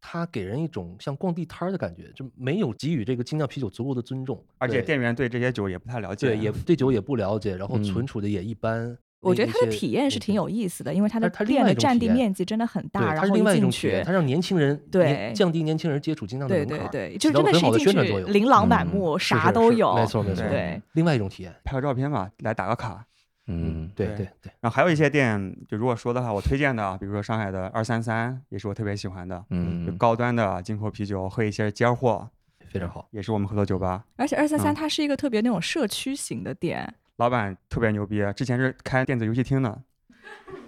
[0.00, 8.96] 他给人一种像逛地摊儿的感觉，就没有给予这个精酿啤酒足够的尊重，而且店员对这些酒也不太了解，对也对酒也不了解，然后嗯存储的也一般。
[9.20, 18.32] 我觉得它的体验是挺有意思的，因为它的店的占地面积真的很大，然后它是另外一进种体验，去它，让年轻人对降低年轻人接触精酿的门槛儿，对对，就到了很好的真的是一作用。
[18.32, 21.54] 琳琅满嗯目，啥都有，没错没错，对，另外一种体验。
[21.64, 23.04] 拍个照片嘛，来打个卡。
[23.46, 32.28] 嗯，对对对对，然后还有一些店，就如果说的话，我推荐的啊，比如说上海的二三三，也是我特别喜欢的，就嗯高端的进口啤酒，喝一些尖货，
[32.68, 33.08] 非常好。
[33.10, 34.04] 也是我们合作酒吧。
[34.16, 39.82] 而且二三三嗯它是一个特别那种社区型的店，老板特别牛逼，之前是开电子游戏厅的，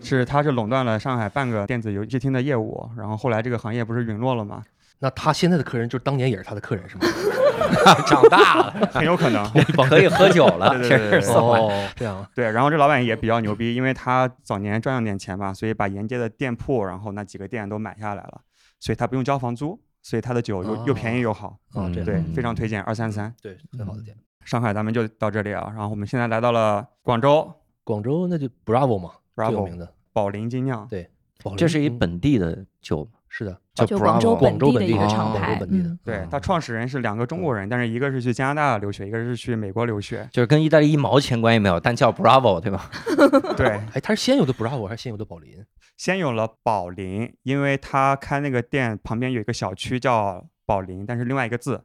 [0.00, 4.64] 是他是垄断了上海半个电子游戏厅的业务，然后后来这个行业不是陨落了吗？
[5.02, 7.02] 那他现在的客人就是当年也是他的客人是吗？
[8.06, 9.44] 长大了， 很有可能。
[9.88, 11.58] 可以喝酒了，对对这对对对是送来。
[11.58, 18.40] 哦，这样啊，对，然后这老板也比较牛逼，因为他早年赚了点钱嘛，所以把沿街的店铺，然后那几个店都买下来了，
[18.78, 21.58] 所以他不用交房租，所以他的酒又、又便宜又好。
[21.74, 23.34] 哦，这样对，嗯非常推荐二三三。
[23.42, 24.16] 对，很好的店。
[24.44, 30.86] 上海咱们就到这里啊，然后我们现在来到了广州广州那就 Bravo 嘛，Bravo 名的，宝林精酿。
[30.86, 31.10] 对，
[31.42, 40.28] 宝这是一本地的酒，是的，叫就广州 Bravo 本地的一广州本地的哦个厂牌，本地的嗯，对，它创始人是两个中国人，但是一个是去加拿大留学，一个是去美国留学。
[40.30, 42.90] 就是跟意大利一毛钱关系没有，但叫 Bravo 对吧？
[43.56, 45.64] 对，哎，他是先有的 Bravo 还是先有的宝林？
[45.96, 51.82] 先有了宝林，因为他开那个店旁边有一个小区叫宝林，但是另外一个字，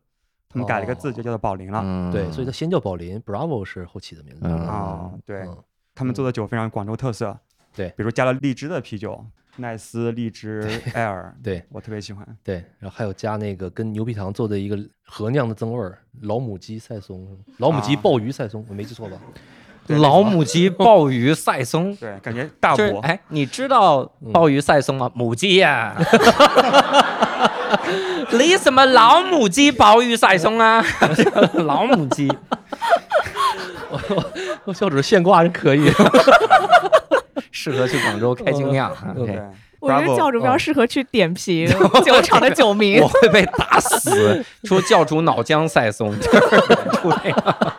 [0.49, 1.81] 他们改了一个字就叫做宝林了。
[1.81, 4.41] 嗯，对，所以他先叫宝林 Bravo 是后起的名字。
[4.43, 5.57] 嗯啊、对，嗯
[5.95, 7.39] 他们做的酒非常广州特色。
[7.73, 9.23] 对比如加了荔枝的啤酒，
[9.57, 12.25] 奈斯荔枝艾尔， 对我特别喜欢。
[12.43, 19.17] 对，然后还有加那个跟牛皮糖做的一个合酿的增味儿，老母鸡赛松，老母鸡啊鲍鱼赛松，我没记错吧？
[19.85, 21.95] 对老母鸡、鲍鱼、赛松。
[21.97, 22.99] 对，感觉大补。
[22.99, 25.09] 哎，你知道鲍鱼赛松吗？
[25.15, 25.95] 母鸡呀、
[28.37, 30.83] 你什么老母鸡鲍鱼赛松啊？
[31.53, 32.27] 老母鸡，
[34.75, 35.89] 教主现挂是可以。
[37.51, 38.91] 适合去广州开精酿。
[38.91, 39.41] 啊对 OK，
[39.79, 41.67] 我觉得教主比较适合去点评
[42.03, 43.07] 酒厂的酒名我。
[43.07, 44.43] 会被打死。
[44.63, 46.39] 说教主脑浆塞松，就 是
[46.93, 47.73] 出那个。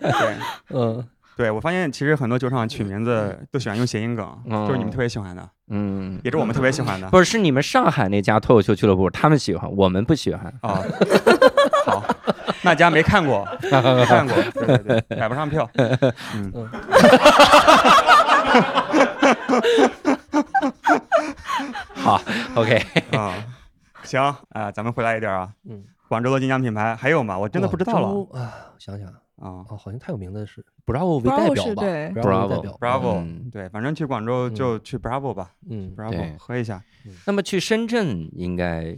[0.00, 0.36] 对
[0.70, 4.26] 嗯，对，我发现其实很多酒厂取名字都喜欢用谐音梗，
[4.66, 7.06] 就是你们特别喜欢的，嗯，也是我们特别喜欢的。
[7.10, 10.52] 不是，是你们上海那家脱口秀俱乐部，他们喜欢，我们不喜欢。
[10.62, 10.80] 啊，
[11.84, 12.02] 好，
[12.62, 14.34] 那家没看过，没看过，
[14.66, 15.68] 对对对，买不上票。
[16.34, 16.50] 嗯，
[21.94, 22.20] 好
[22.54, 22.78] ，OK，
[23.16, 23.34] 啊，
[24.02, 25.52] 行啊，咱们回来一点啊。
[25.68, 27.38] 嗯，广州的精酿品牌还有吗？
[27.38, 28.72] 我真的不知道了啊。
[28.78, 29.14] 想想啊。
[29.36, 36.82] 哦，好像太有名的是 Bravo 为代表吧是对，Bravo 为代表 Bravo，嗯对，反正去广州就去 Bravo 吧嗯，，Bravo 对喝一下。
[37.26, 38.94] 那么去深圳应该，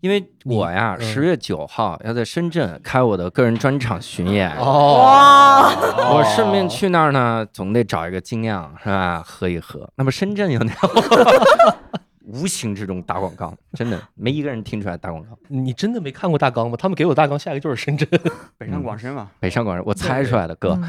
[0.00, 4.50] 因为我呀，嗯十月九号要在深圳开我的个人专场巡演。
[4.56, 5.70] 哦，
[6.14, 9.88] 我顺便去那儿呢，总得找一个精酿是吧，喝一喝。
[9.96, 10.80] 那么深圳有那样，
[12.26, 15.30] 无形之中打广告，真的没一个人听出来打广告。
[15.48, 16.76] 你真的没看过大纲吗？
[16.78, 18.06] 他们给我大纲，下一个就是深圳。
[18.56, 20.82] 北上广深嘛，北上广深，我猜出来的，哥，嗯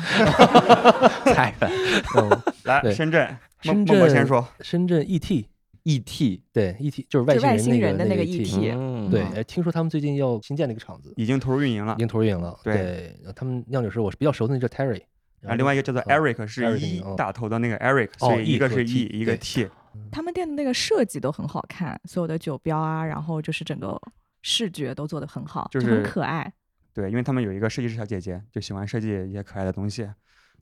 [1.34, 1.72] 猜出来。
[2.18, 4.46] 嗯，来深圳，孟深圳先说。
[4.62, 5.46] 深圳 ET，
[5.90, 6.44] E.T.
[6.54, 8.72] 对 ET 就是外星星人人的那个 ET。
[8.76, 11.98] 嗯对，哎，听说他们最近要新建那个厂子，已经投入运营了已。
[11.98, 12.60] 经投入运营了。
[12.64, 12.76] 对
[13.24, 15.02] 对，他们酿酒师我是比较熟的，那叫 Terry。
[15.42, 19.68] 然后另外一个叫做嗯 Eric，是一嗯打头的那个 Eric，哦所以一 E 和个是 T，E，一个 T。
[20.12, 24.00] 他们店的那个设计都很好看，所有的酒标啊，然后就是整个
[24.42, 26.52] 视觉都做得很好，就是很可爱。
[26.94, 30.08] 对，因为他们有一个设计师小姐姐，就喜欢设计一些可爱的东西，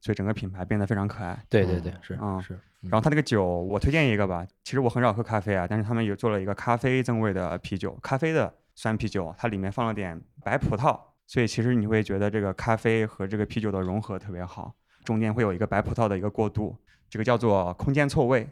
[0.02, 1.38] 所以整个品牌变得非常可爱。
[1.50, 2.60] 对对对，是嗯是。
[2.82, 4.46] 然后它这个酒，我推荐一个吧。
[4.64, 16.76] 其实我很少喝咖啡啊，但是他们有做了一个咖啡增味的啤酒，咖啡的酸啤酒，它里面放了点白葡萄，所以其实你会觉得这个咖啡和这个啤酒的融合特别好，中间会有一个白葡萄的一个过渡，
[17.10, 18.48] 这个叫做空间错位。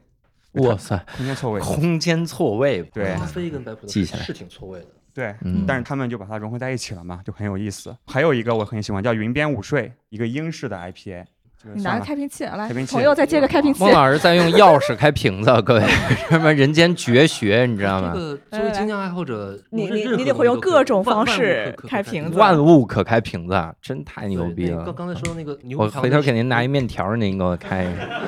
[0.53, 4.87] 哇塞，空间错位，空间错位，对咖啡跟白葡萄记下来是挺错位的。
[5.13, 7.95] 对，嗯但是他们就把它融合在一起了嘛，就很有意思。
[8.07, 11.25] 还有一个我很喜欢，叫云边午睡，一个英式的 IPA。
[11.65, 13.91] 这个你拿个开瓶器来朋友再借个开瓶器孟。
[13.91, 15.83] 老师在用钥匙开瓶子， 各位，
[16.29, 18.11] 什么人间绝学，你知道吗？
[18.13, 24.83] 这个作为精酿爱好者，你你你得会用各种方式开瓶子万物可开瓶子，真太牛逼了！
[24.85, 28.21] 那刚刚才说的那个牛我回头给您拿一面条，您给我开一个。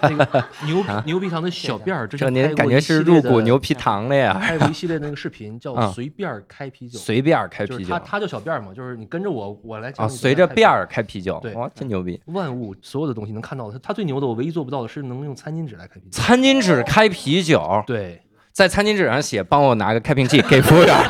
[0.00, 4.38] 那个 牛牛皮糖的小辫儿，这您感觉是入股牛皮糖了呀？
[4.40, 12.18] 拍过一系列那个视频，叫 嗯随便开啤酒，随便开啤酒他他叫小辫儿嘛，就是你跟着我，我来教啊，你怎么随着辫儿开啤酒，对哇，真牛逼！
[12.26, 16.10] 万物所有的东西能看到的，他他最牛的，我唯一做不到的是能用餐巾纸来开啤酒。
[16.10, 20.94] 餐巾纸开啤酒，对在餐巾纸上写“帮我拿个开瓶器给服务员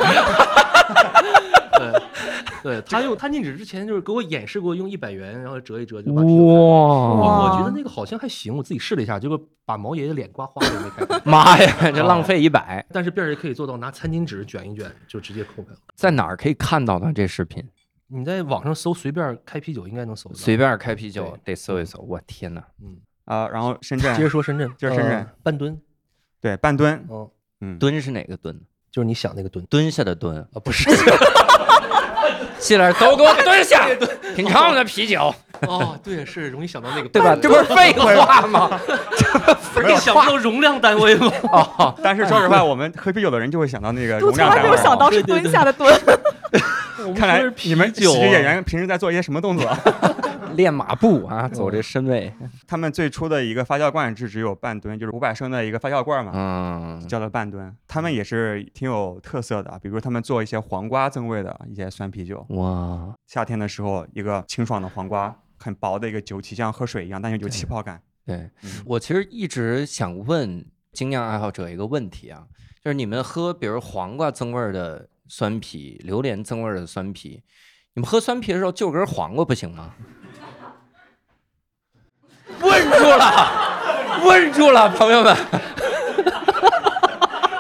[1.76, 1.92] 对
[2.62, 6.58] 对，他用餐巾纸之前就是给我演示过用一百元，然后折一折就把啤酒开了。
[6.58, 11.20] 我哇，我觉得那个好像还行，我自己试了一下，结果把毛爷爷脸刮花了也没开 开。
[11.30, 12.82] 妈呀，这浪费一百！
[12.90, 15.78] 但是辫儿也可以做到拿餐巾纸卷一卷就直接扣开了。
[15.94, 17.12] 在哪儿可以看到呢？
[17.14, 17.62] 这视频
[18.08, 20.36] 你在网上搜随便开啤酒应该能搜到。
[20.36, 22.62] 随便开啤酒得搜一搜，我天哪！
[22.82, 25.80] 嗯，啊，然后深圳接着说深圳，就是深圳呃半吨，
[26.40, 28.60] 对半吨，嗯，嗯，蹲是哪个蹲？
[28.90, 30.38] 就是你想那个吨蹲下的蹲。
[30.38, 30.88] 啊，不是
[32.60, 33.86] 进来都给我蹲下，
[34.34, 35.34] 品尝我的啤酒，
[35.66, 37.36] 哦，对，是容易想到那个对吧？
[37.40, 38.80] 这不是废话吗？
[39.16, 41.30] 这不是你想不到容量单位吗？
[41.50, 44.76] 哦，但是说实话，我们喝啤酒的人就会想到那个我从来没有容量单位。
[44.76, 45.92] 想到是蹲下的蹲，
[47.12, 49.68] 看来你们喜啤酒啊剧演员平时在做一些什么动作？
[50.54, 52.32] 练马步啊，走这身位，
[52.64, 57.74] 他们最初的一个发酵罐是只有半吨，就是五百升的一个发酵罐嘛，嗯，叫做半吨。
[57.88, 62.46] 他们也是挺有特色的，比如他们做一些黄瓜增味的一些酸啤酒。
[62.50, 68.00] 哇，夏天的时候，一个清爽的黄瓜，很薄的一个酒体，像喝水一样，但是有气泡感。
[68.24, 72.44] 对嗯我其实一直想问精酿爱好者一个问题啊，
[72.80, 77.42] 就是你们喝比如黄瓜增味儿的酸啤、榴莲增味儿的酸啤，
[77.94, 79.94] 你们喝酸啤的时候就根黄瓜不行吗？
[82.60, 85.36] 问住了，问住了，朋友们。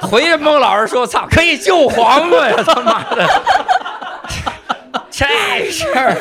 [0.02, 2.62] 回去孟老师说：“操，可以救黄瓜呀！
[2.62, 3.26] 他妈的，
[5.10, 6.14] 这事儿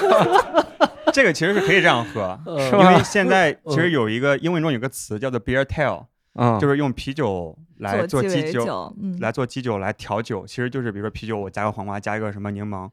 [1.12, 3.03] 这个其实是可以这样喝，是因为？
[3.03, 12.89] 现在其实有一个英文中有个词叫做 beer tail，嗯，就是用啤酒来做基酒，酒，嗯，来做基酒来调酒，其实就是比如说啤酒我加个黄瓜，加一个什么柠檬，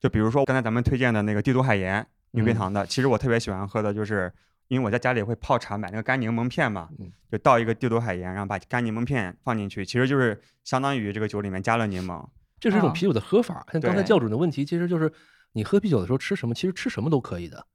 [0.00, 2.86] 就比如说刚才咱们推荐的那个帝都海盐，牛皮糖的。
[2.86, 4.32] 其实我特别喜欢喝的就是，
[4.68, 12.24] 因为我在家里会泡茶，买那个干柠檬片嘛嗯，就倒一个帝都海盐，然后把干柠檬片放进去，其实就是相当于这个酒里面加了柠檬。
[12.58, 13.66] 这是一种哦啤酒的喝法。
[13.70, 15.12] 像刚才对教主的问题，其实就是
[15.52, 17.66] 你喝啤酒的时候吃什么，其实吃什么都可以的。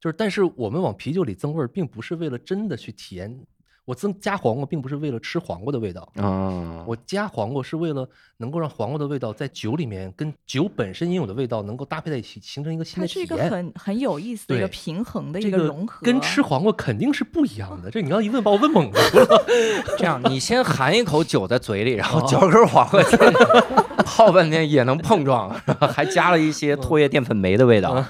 [0.00, 3.46] 就是，但是我们往啤酒里增味儿，并不是为了真的去体验。
[3.84, 13.36] 我增加黄瓜，并不是为了吃黄瓜的味道，啊，我加黄瓜是为了能够让黄瓜的味道在酒里面跟酒本身应有的味道能够搭配在一起，形成一个新它是一个。
[13.50, 17.90] 很很有意思的一个平衡的一个融合，跟吃黄瓜肯定是不一样的。
[17.90, 19.44] 这你刚一问把我问懵了。
[19.98, 23.02] 这样你先含一口酒在嘴里，然后嚼根黄瓜
[24.04, 25.50] 泡半天也能碰撞，
[25.92, 28.04] 还加了一些唾液淀粉酶的味道。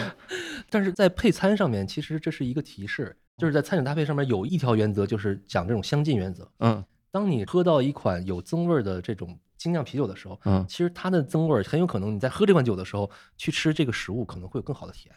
[0.70, 6.46] 但是在配餐上面，其实这是一个提示，就是在餐饮搭配上面有一条原则，就是讲这种相近原则。
[6.58, 15.16] 嗯当你喝到一款有增味儿的这种精酿啤酒的时候，嗯，其实它的增味儿很有可能你在喝这款酒的时候去吃这个食物，可能会有更好的体验。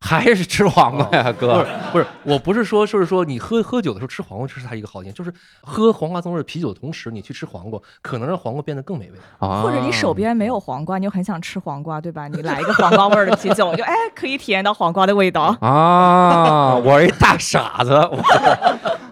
[0.00, 1.70] 还是吃黄瓜呀，不哥是。
[1.92, 9.18] 不是，我不是说，就是说你喝喝酒的时候吃黄瓜，这是它一个好点，就是喝黄瓜增味儿啤酒的同时，你去吃黄瓜，可能让黄瓜变得更美味。
[9.38, 12.26] 啊或者你手边没有黄瓜，你又很想吃黄瓜，对吧？
[12.32, 15.54] 你来一个黄瓜味儿的啤酒，就哎可以体验到黄瓜的味道。
[15.60, 18.24] 啊，我是一大傻子，我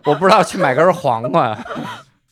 [0.06, 1.56] 我不知道去买根黄瓜。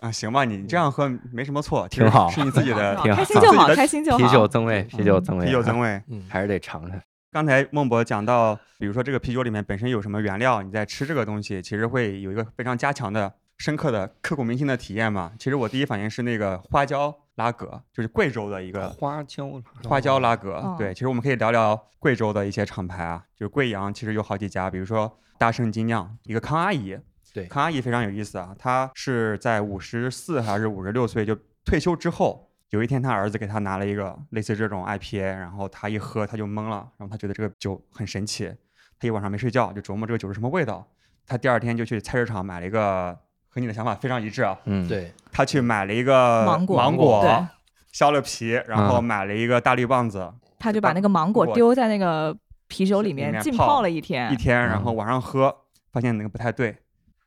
[0.01, 4.19] 啊，行吧，你这样喝没什么错，挺好实是你自己的挺好开心就好，开心就好。
[4.19, 6.03] 啤酒增味，啤酒增味，啤酒增味。
[6.09, 6.99] 嗯，还是得尝尝。
[7.37, 15.31] 刚才孟博讲到，比如说这个啤酒里面本身有什么原料，你在吃这个东西，其实会有一个非常加强的、深刻的、刻骨铭心的体验嘛。
[15.39, 20.55] 其实我第一反应是那个花椒拉格，就是贵州的一个花椒花椒拉格。
[20.55, 26.99] 哦对，其实我们可以聊聊贵州的一些厂牌啊，就是贵阳其实有好几家，比如说大圣精酿，一个康阿姨。
[27.35, 38.53] 对康阿姨非常有意思啊，她是在五十四还是五十六岁就退休之后，有一天他儿子给他拿了一个类似这种 IPA，然后他一喝他就懵了，然后他觉得这个酒很神奇，
[38.99, 40.87] 他一晚上没睡觉就琢磨这个酒是什么味道。
[41.27, 43.17] 他第二天就去菜市场买了一个，
[43.49, 44.59] 和你的想法非常一致啊。
[44.65, 47.47] 嗯，对，他去买了一个芒果芒果对
[47.93, 52.37] 削了皮，然后嗯买了一个大绿棒子，他就把那个芒果丢在那个
[52.69, 55.55] 啤酒里里面浸泡泡了一天，一天，然后嗯晚上喝，
[55.93, 56.77] 发现那个不太对。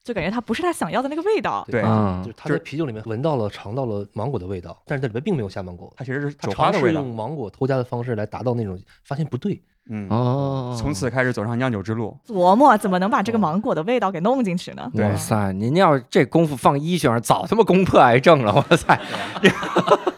[0.03, 1.65] 就感觉它不是他想要的那个味道。
[1.69, 6.99] 对嗯就是他在啤酒里面闻到了、尝到了芒果的味道，但是它里面并没有下芒果，它其实是他酒花的味道。
[6.99, 9.61] 尝试用芒果偷加的方式来达到那种发现不对。
[9.91, 12.15] 嗯，哦，从此开始走上酿酒之路。
[12.27, 14.91] 琢磨怎么能把这个芒果的味道给弄进去呢？
[14.93, 18.53] 哇塞，您要这功夫放医学上，早他妈攻破癌症了！
[18.53, 19.01] 哇塞，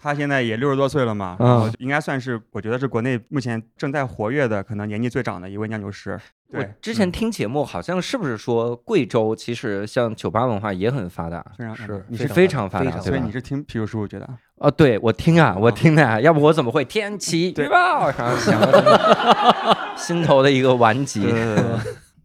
[0.00, 6.18] 他现在也六十多岁了嘛，嗯然后应该算是我觉得是国内目前正在活跃的，可能年纪最长的一位酿酒师。
[6.50, 11.44] 我对，之前嗯听节目好像是不是说贵州其实像酒吧文化也很发达？
[11.58, 13.30] 非常是你是是非常发达，所以你？
[13.30, 18.10] 是听啤酒叔，我觉得哦，对，我听啊，我听的啊，要不我怎么会天气预报？
[18.16, 21.26] 然后想到这个 心头的一个顽疾。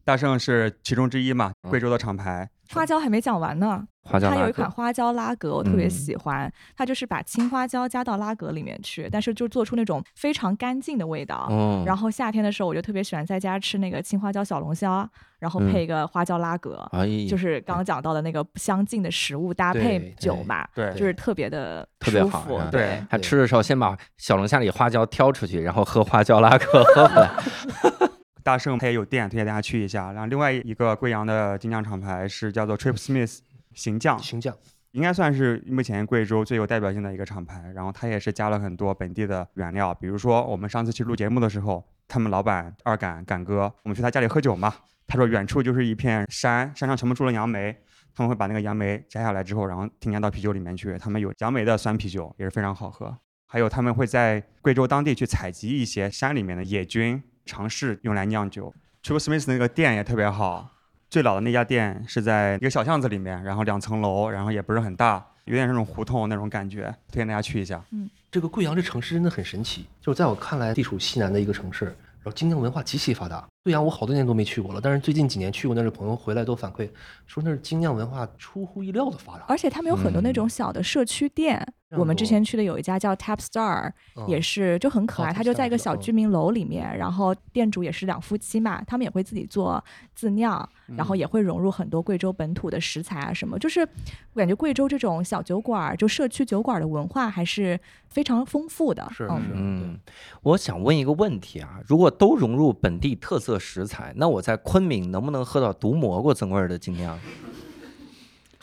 [0.05, 2.49] 大圣是其中之一嘛，嗯贵州的厂牌。
[2.73, 6.51] 花椒还没讲完呢，花椒它有一款花椒拉格，我特别嗯喜欢。
[6.75, 11.45] 它就是把青花椒加到拉格里面去，但是就做出那种非常干净的味道。
[11.51, 15.07] 哦，然后夏天的时候，我就特别喜欢在家吃那个青花椒小龙虾，
[15.39, 27.29] 然后嗯配一个花椒拉格，哎，就是刚刚讲到的那个相近的食物搭配酒嘛，对就是特别的特别舒服对他吃的时候先把小龙虾里花椒挑出去，然后喝花椒拉格喝回来。
[28.43, 30.11] 大圣它也有店，推荐大家去一下。
[30.11, 33.39] 然后另外一个贵阳的精酿厂牌是叫做 Trip Smith
[33.73, 34.55] 行酱，行酱，
[34.91, 37.71] 应该算是目前贵州最有代表性的一个厂牌。
[37.73, 44.73] 然后它也是加了很多本地的原料，比如说我们上次去录节目的时候，他们老板二杆杆哥，我们去他家里喝酒嘛，
[45.07, 47.75] 他说远处就是一片山，山上全部种了杨梅。
[48.15, 50.95] 他们会把那个杨梅摘下来之后，然后添加到啤酒里面去。
[50.99, 53.17] 他们有杨梅的酸啤酒，也是非常好喝。
[53.47, 58.73] 还有他们会在贵州当地去采集一些山里面的野菌，尝试用来酿酒。
[59.03, 60.71] Triple Smith 那个店也特别好，
[61.09, 67.83] 最老的那家店是在一个小巷子里面，然后两层楼，然后也不是很大，有点那种胡同那种感觉，推荐大家去一下。
[67.91, 73.47] 嗯这个贵阳这城市真的很神奇，就是在我看来，地处西南的一个城市，然后精酿文化极其发达。
[73.63, 76.89] 贵阳我好多年都没去过了，但是最近几年去过那儿的朋友回来都反馈
[77.25, 79.43] 说，那儿精酿文化出乎意料的发展。
[79.47, 81.65] 而且他们有很多那嗯种小的社区店。
[81.95, 89.81] 我们之前去的有一家叫 Tap Star，、嗯也是就很可爱，哦它就在一个小嗯居民楼里面，然后店主也是两夫妻嘛，他们也会自己做
[90.15, 99.07] 自酿，然后也会融入很多贵州本土的食材啊什么，就是我感觉贵州这种小酒馆儿，就社区酒馆儿的文化还是非常丰富的。
[99.11, 99.99] 是嗯，
[100.41, 107.19] 我想问一个问题啊，如果都融入本地特色食材，那我在昆明能不能喝到毒蘑菇增味儿的精酿？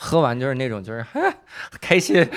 [0.03, 1.19] 喝完就是那种就是哈
[1.79, 2.27] 开心，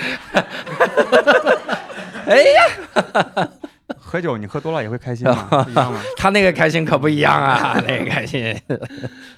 [2.27, 3.49] 哎呀，
[3.97, 5.47] 喝酒你喝多了也会开心吗？
[5.49, 5.99] 不一样吗？
[6.15, 8.55] 他那个开心可不一样啊，那个开心。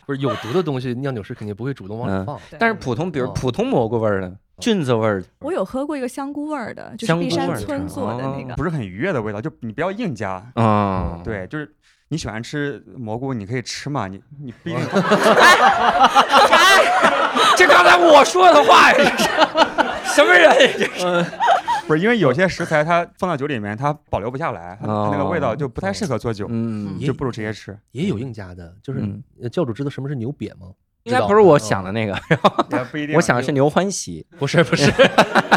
[0.06, 2.38] 不是有毒的东西，酿酒师肯定不会主动往嗯里放。
[2.50, 8.56] 对但是普通，比如哦普通蘑菇味儿的、菌子味儿，我有喝过一个香菇味儿的，就是香菇碧山味儿的村做的那哦个。
[8.56, 10.46] 不是很愉悦的味道，就你不要硬加。
[10.56, 11.74] 嗯，对，就是
[12.10, 14.82] 你喜欢吃蘑菇，你可以吃嘛，你你不一定。
[17.58, 18.92] 这刚才我说的话，
[20.14, 20.50] 什么人？
[20.78, 21.26] 这是
[21.88, 27.78] 不是因为有些食材它放到酒里面，它保留不下来，它它那个味道就不太适合做酒，嗯，就不如直接吃。
[27.92, 29.02] 也有硬加的，就是
[29.50, 30.68] 教主知道什么是牛瘪吗？
[31.08, 32.14] 应该不是我想的那个，
[32.72, 33.16] 也 不一定。
[33.16, 34.92] 我想的是牛欢喜，不是不是，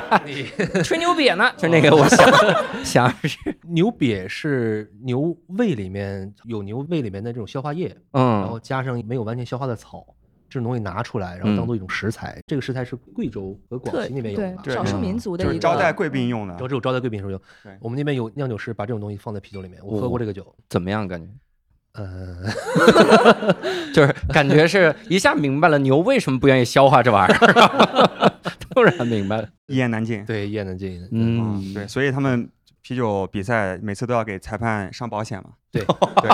[0.85, 8.41] 吹牛瘪呢， 就那个我想想是，牛瘪是牛胃里面有牛胃里面的这种消化液，嗯。
[8.41, 10.07] 然后嗯加上没有完全消化的草，
[10.49, 12.41] 这种东西拿出来，然后当做一种食材。
[12.47, 14.73] 这个食材是贵州和广西那边有的。
[14.73, 16.53] 少数民族的就是一个招待贵宾用的。
[16.55, 16.69] 然后。
[16.69, 17.41] 只有招待贵宾时候用。
[17.63, 17.77] 对。
[17.81, 21.29] 我们那边有酿酒师把这种东西放在啤酒里面，我喝过这个酒，怎么样感觉？
[21.93, 22.37] 呃，
[23.93, 28.33] 就是感觉是一下明白了牛为什么不愿意消化这玩意儿，
[28.71, 29.49] 突然明白了。
[29.67, 30.25] 一言难尽。
[30.25, 31.07] 对，一言难尽。
[31.11, 32.49] 嗯，对，所以他们
[32.83, 35.51] 啤酒比赛每次都要给裁判上保险嘛。
[35.73, 35.83] 对
[36.23, 36.31] 对，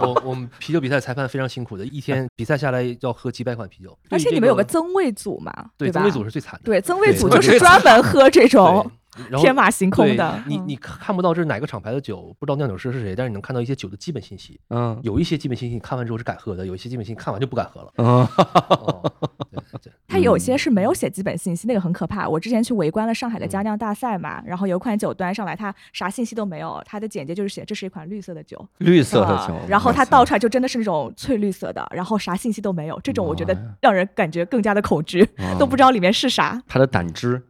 [0.00, 5.70] 我我们啤酒比赛裁判非常辛苦的，一天比赛下来要喝几百款啤酒，而且你们有个增味组嘛，吧？
[5.78, 8.90] 对增味组是最惨的，对增味组就是专门喝这种对，
[9.28, 10.32] 然后天马行空的。
[10.36, 14.60] 嗯你你看不到这是哪个厂牌的酒，不知道酿酒师是谁，但是你能看到一些酒的基本信息。
[14.70, 17.92] 嗯有一些基本信息你看完之后是敢喝的，有一些基本信息看完就不敢喝了。
[17.96, 19.12] 嗯哦，
[19.50, 22.28] 对对它有些是没有写基本信息，那个很可怕。
[22.28, 35.26] 我之前去围观了上海的佳酿大赛嘛，然后有一款酒端上来，它啥信息都没有，它的简介就是写这是一款绿色的酒，绿色的啊酒，然后它倒出来就真的是那种翠绿色的，然后啥信息都没有，这种我觉得让人感觉更加的恐惧，
[35.58, 36.62] 都不知道里面是啥。
[36.66, 37.42] 它的胆汁。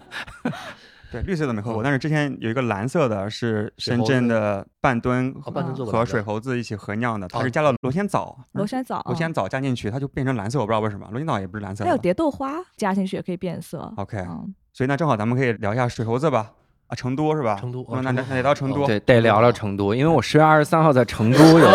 [1.10, 7.42] 对，绿色的没喝过，但是之前有一个蓝色的，是深圳的半吨和水猴子一起合酿的，它哦。
[7.42, 11.96] 是加了螺旋藻，螺旋藻，螺旋藻加进去，它就变成蓝色，我不知道为什么，螺旋藻也不是蓝色还有。
[11.96, 13.90] 蝶豆花加进去也可以变色。
[13.96, 16.52] OK，嗯，所以那正好咱们可以聊一下水猴子吧。
[16.88, 17.56] 啊，成都是吧？
[17.58, 18.86] 成都那那得到成都。
[18.86, 21.66] 对，得聊聊成都，因为我十月二十三号在成都有，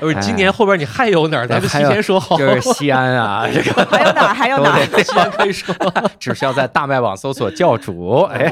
[0.00, 1.46] 不是今年后边你还有哪儿？
[1.46, 2.36] 咱们提前说好。
[2.36, 4.34] 就是西安啊， 这个还有哪儿？
[4.34, 5.02] 还有哪儿？
[5.02, 5.74] 西安可以说，
[6.18, 8.50] 只需要在大麦网搜索教主，哎，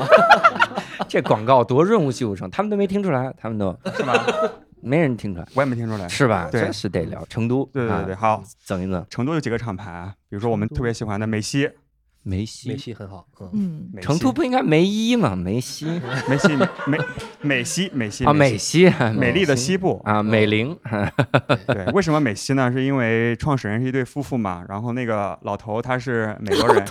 [1.09, 4.15] 这广告多润物细无声，他们都没听出来，他们都是吗？
[4.81, 6.09] 没人听出来，我也没听出来。
[6.09, 6.49] 是吧？
[6.53, 11.69] 对是得聊成都，对对对，啊好，整一整成都有几个厂牌啊，比如说我们特别喜欢的梅西，
[12.23, 12.69] 梅西。
[12.69, 15.35] 梅西很好，嗯，嗯，成都不应该梅一吗？
[15.37, 15.87] 梅西。
[16.29, 16.57] 梅西
[16.87, 16.99] 美
[17.41, 20.01] 美西美西啊，美美西，美丽的西部。
[20.05, 20.77] 啊，美玲，
[21.67, 22.71] 对，为什么美西呢？
[22.71, 26.85] 是因为创始人是一对夫妇嘛，然后那个老头他是美国人，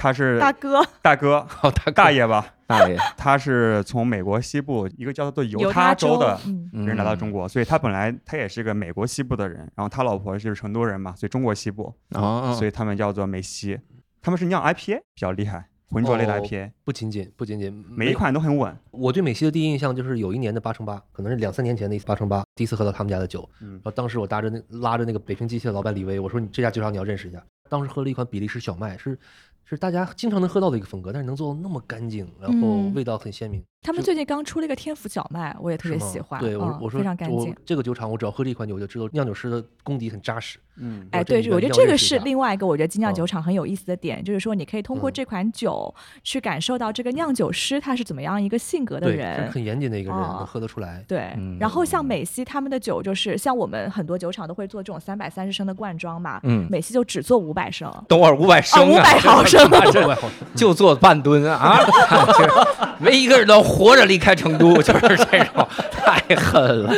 [0.00, 1.46] 他是大哥，大哥。
[1.62, 6.84] 哦，大大爷吧，大爷，他是从美国西部一个叫做犹犹他州的嗯。
[6.86, 13.78] 人来到中国，国，所以他本来他也是个美国西部的人，然后他老婆就是成都人嘛，所以中国西部，哦，所以他们叫做美西，
[14.24, 23.46] 他们是酿 IPA 比较厉害，浑浊类的哦 IPA，不仅仅不仅仅每一款都很稳，我对美西的第一印象就是有一年的八乘八，可能是两三年前的一次八乘八，第一次喝到他们家的酒。
[23.60, 27.44] 嗯然后当时我搭着那拉着那个北平机器的老板李威，我说你这家酒厂你要认识一下。
[27.68, 29.18] 当时喝了一款比利时小麦，是
[29.62, 33.62] 是大家经常能喝到的一个风格，但是能做到那么干净，然后嗯味道很鲜明。
[33.84, 36.40] 他们最近刚出了一个天府小麦，我也特别喜欢。
[36.40, 37.56] 对我嗯我说非常干净我。
[37.66, 40.58] 这个酒厂我只要喝这一款酒，我就知道酿酒师的功底很扎实。
[40.76, 49.48] 嗯，哎，对，我觉得这个是另外一个我觉得精酿嗯酒厂很有意思的点，就是说你可以通过嗯这款酒去感受到这个酿酒师他是怎么样一个性格的人。
[49.52, 51.04] 很严谨的一个人，哦能喝得出来。
[51.06, 60.16] 对嗯，然后像美西他们的酒，就是像我们很多酒厂都会做这种三百三十升的罐装嘛，嗯，美西就只做五百升，等会儿五百升啊，500毫升
[60.56, 61.78] 就做半吨啊！
[62.32, 62.50] 就是
[62.98, 66.92] 没一个人能活着离开成都， 就是这种，太狠了。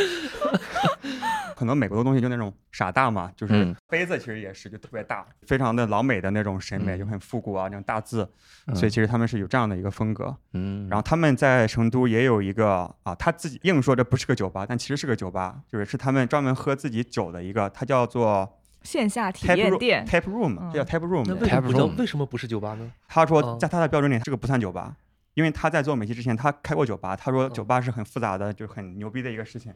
[1.57, 8.29] 可能美国的东西就那种傻大嘛，就是嗯杯子其实也是就特别大，非常的老美的那种审美，嗯就很复古啊，那种大字，
[8.66, 10.37] 嗯所以其实他们是有这样的一个风格。
[10.53, 20.05] 嗯，然后他们在成都也有一个啊，他自己硬说这不是个酒吧，但其实是个酒吧，就是是他们专门喝自己酒的一个，它叫做线下体 tap 验 room 店。
[20.07, 21.24] tap room，叫 tap room。
[21.41, 22.93] 为什么不 Tap room 为什么不是酒吧呢？
[23.09, 24.95] 他说哦在他的标准里，这个不算酒吧，
[25.37, 29.70] 因为他在做美西之前，他开过酒吧，他说哦酒吧是很复杂的，就很牛逼的一个事情。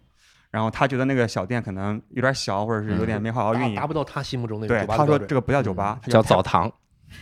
[0.50, 3.86] 然后他觉得那个小店可能有点小，或者是有点没好好运营达达。
[3.86, 6.72] 不到他心目中那个对，酒吧的标准他说这个不叫酒吧，它叫澡堂，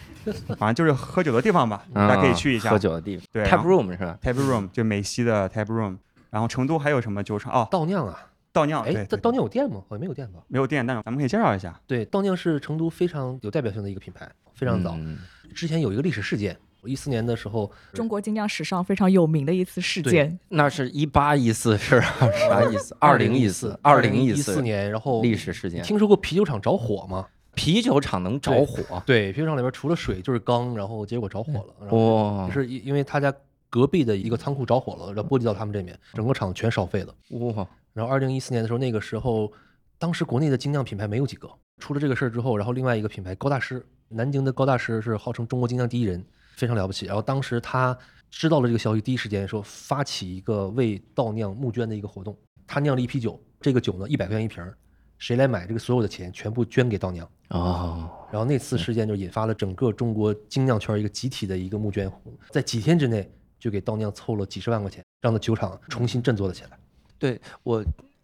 [0.57, 2.71] 反正就是喝酒的地方吧，大家可以去一下。
[2.71, 3.27] 嗯喝酒的地方。
[3.33, 5.99] 对 Tap room 是吧？tap room 就美西的 tap room。
[6.31, 7.53] 然后成都还有什么酒厂？
[7.53, 8.27] 哦，倒酿啊。
[8.53, 9.83] 倒酿，对，哎，对倒酿有店吗？
[9.89, 10.41] 好像没有店吧？
[10.49, 11.79] 没有店，但是咱们可以介绍一下。
[11.87, 14.95] 对，倒酿是成都非常有代表性的一个品牌，非常早。
[14.97, 15.19] 嗯
[15.55, 20.39] 之前有一个历史事件，一四年的时候，中国精酿史上非常有名的一次事件。
[20.49, 22.97] 那是一八一四是啥意思？
[23.01, 25.83] 二零一四， 二零一四年，然后历史事件。
[25.83, 27.27] 听说过啤酒厂着火吗？
[27.55, 29.03] 啤酒厂能着火？
[29.05, 31.75] 对，啤酒厂里边除了水就是缸，然后结果着火了。
[31.81, 33.35] 然后哇也，是因因为他家
[33.69, 37.15] 隔壁的一个仓库着火了，然后波及到他们这边，整个厂全烧废了。
[37.31, 39.51] 哇，然后二零一四年的时候，那个时候，
[39.99, 41.51] 当时国内的精酿品牌没有几个。
[41.81, 46.25] 出了这个事儿之后，然后另外一个品牌高大师，南京的高大师是号称中国精酿第一人，
[46.59, 47.07] 非常了不起。
[47.07, 47.97] 然后当时他
[48.31, 52.37] 知道了这个消息，第一时间说发起一个为倒酿募捐的一个活动。
[52.67, 54.77] 他酿了一批酒，这个酒呢一百块钱一瓶儿，
[55.17, 57.27] 谁来买这个所有的钱全部捐给倒酿。
[57.51, 66.79] 哦，然后那次事件就引发了整个中国精酿圈一个集体的一个募捐活动，在几天之内就给倒酿凑了几十万块钱，让那酒厂重新振作了起来。
[67.19, 67.83] 对我，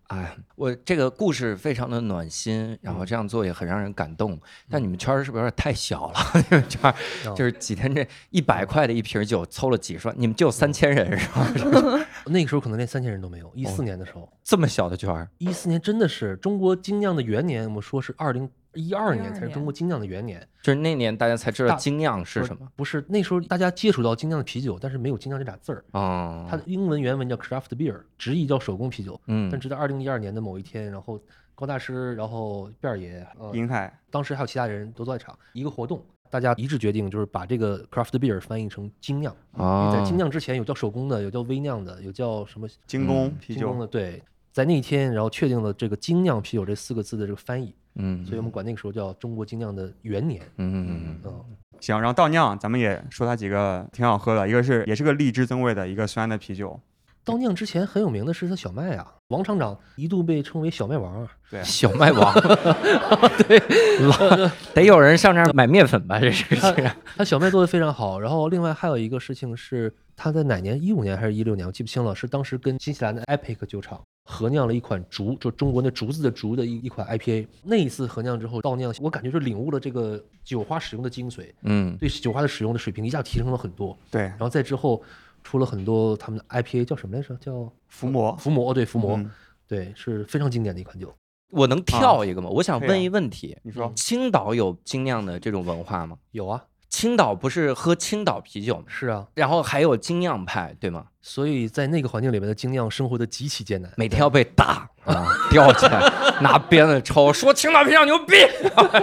[0.08, 4.38] 哎，我这个故事非常的暖心，然后这样做也很让人感动。
[4.68, 6.18] 但你们圈儿是不是有点太小了？
[6.34, 6.94] 你们圈儿
[7.26, 12.06] 哦就是几天这一百块的一瓶酒凑了几十万，你们就三千人 是吧？
[12.26, 14.28] 那个时候可能连三千人都没有，一四哦年的时候。
[14.42, 20.46] 这么小的圈儿，一四年真的是中国精酿的元年，我们说是二零一二年才是中国精酿的元年。
[20.62, 22.68] 就是那年大家才知道大精酿是什么。
[22.76, 25.84] 不是那时候大家接触到精酿的啤酒，但是没有精酿这俩字儿。
[25.92, 29.20] 哦，它的英文原文叫 craft beer，直译叫手工啤酒。
[29.26, 31.20] 嗯但直到二零一二年的某一天，然后
[31.54, 39.34] 高大师，然后辫儿爷，呃，银海当时还有其他人都在场，一个活动，大家一致决定就是把这个 craft beer 翻译成精酿。
[39.56, 43.86] 因哦在精酿之前有叫手工的，有叫微酿的，有叫什么精工嗯啤酒，精工的。
[43.86, 44.20] 对，
[44.50, 50.42] 在那一天，然后确定了这个精酿啤酒这四个字的这个翻译，嗯，所以我们管那个时候叫中国精酿的元年。
[50.58, 51.44] 嗯嗯嗯嗯，
[51.80, 56.80] 行，然后倒酿咱们也说它几个挺好喝的，一个是也是个荔枝增味的一个酸的啤酒，
[57.24, 61.28] 倒酿之前很有名的是它小麦啊，王厂长一度被称为小麦王啊。
[61.50, 62.34] 对， 小麦王，
[63.46, 63.58] 对，
[64.06, 66.18] 老 得有人上这儿买面粉吧？
[66.18, 66.72] 这是他
[67.16, 68.18] 他小麦做的非常好。
[68.18, 70.80] 然后另外还有一个事情是，他在哪年？
[70.82, 71.66] 一五年还是一六年？
[71.66, 72.14] 我记不清了。
[72.14, 77.46] 是当时跟新西兰的 Epic 酒厂合酿了一款竹，就中国那竹子的竹的一一款 IPA。
[77.62, 83.96] 那一次合酿之后倒酿，我感觉就领悟了这个酒花使用的精髓，嗯对酒花的使用的水平一下提升了很多。
[84.10, 85.02] 对，然后再之后
[85.42, 87.36] 出了很多他们的 IPA 叫什么来着？
[87.36, 89.30] 叫伏魔，伏魔，对伏魔，嗯
[89.66, 91.12] 对，是非常经典的一款酒。
[91.50, 92.48] 我能跳一个吗？
[92.48, 96.16] 我想问一问题，你说青岛有精酿的这种文化吗？
[96.32, 96.64] 有啊，
[96.96, 98.84] 青岛不是喝青岛啤酒吗？
[98.86, 101.06] 是啊，然后还有精酿派，对吗？
[101.20, 103.90] 所以在那个环境里面的精酿生活的极其艰难。
[103.96, 106.08] 每天要被打 啊，吊起来，
[106.40, 108.36] 拿鞭子抽，说青岛啤酒牛逼，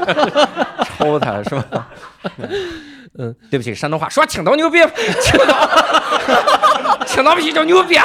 [0.97, 1.89] 抽他是吧？
[3.19, 4.77] 嗯，对不起，山东话说青岛牛逼，
[5.21, 7.97] 青岛青岛啤酒牛逼。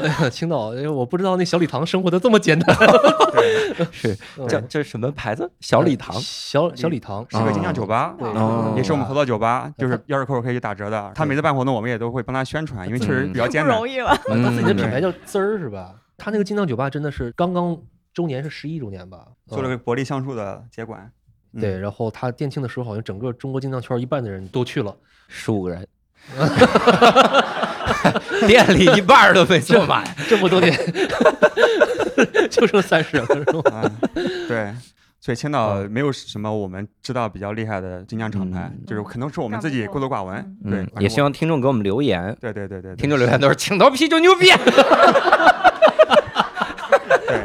[0.00, 2.76] 哎呀，青岛，因为我不知道那小礼堂生活的这么艰难。
[3.92, 4.16] 是
[4.48, 5.50] 叫 这这是什么牌子？
[5.60, 6.14] 小礼堂。
[6.20, 8.14] 小小礼堂是个精酿酒吧，
[8.76, 11.12] 也是我们合作酒吧，就是钥匙扣可以打折的。
[11.14, 13.76] 他每次办活动，我们也都会帮他宣传，因为确实比较艰难。
[13.76, 14.16] 不容易了。
[14.26, 15.94] 他自己的嗯品牌叫滋儿是吧？
[16.16, 17.76] 他那个精酿酒吧真的是刚刚
[18.12, 19.26] 周年是十一周年吧？
[19.28, 21.10] 嗯做了个伯利橡树的接管，
[21.54, 24.94] 嗯对，然后他店庆的时候，好像整个中国精酿圈一半的人都去了。
[25.28, 25.86] 十五个人，
[28.46, 30.04] 店里一半都没坐满。
[30.28, 30.76] 这么多年，
[32.50, 33.70] 就剩三十人了，是吧？
[33.76, 33.90] 啊，
[34.48, 34.72] 对，
[35.20, 40.36] 所以青岛没有什么我们知道比较厉害的精酿厂牌，嗯就是可能是我们自己孤陋寡闻。
[40.64, 44.50] 嗯对，，也希望听众给我们留言，对对对对，对听众留言都是青岛啤酒牛逼。
[47.26, 47.44] 对。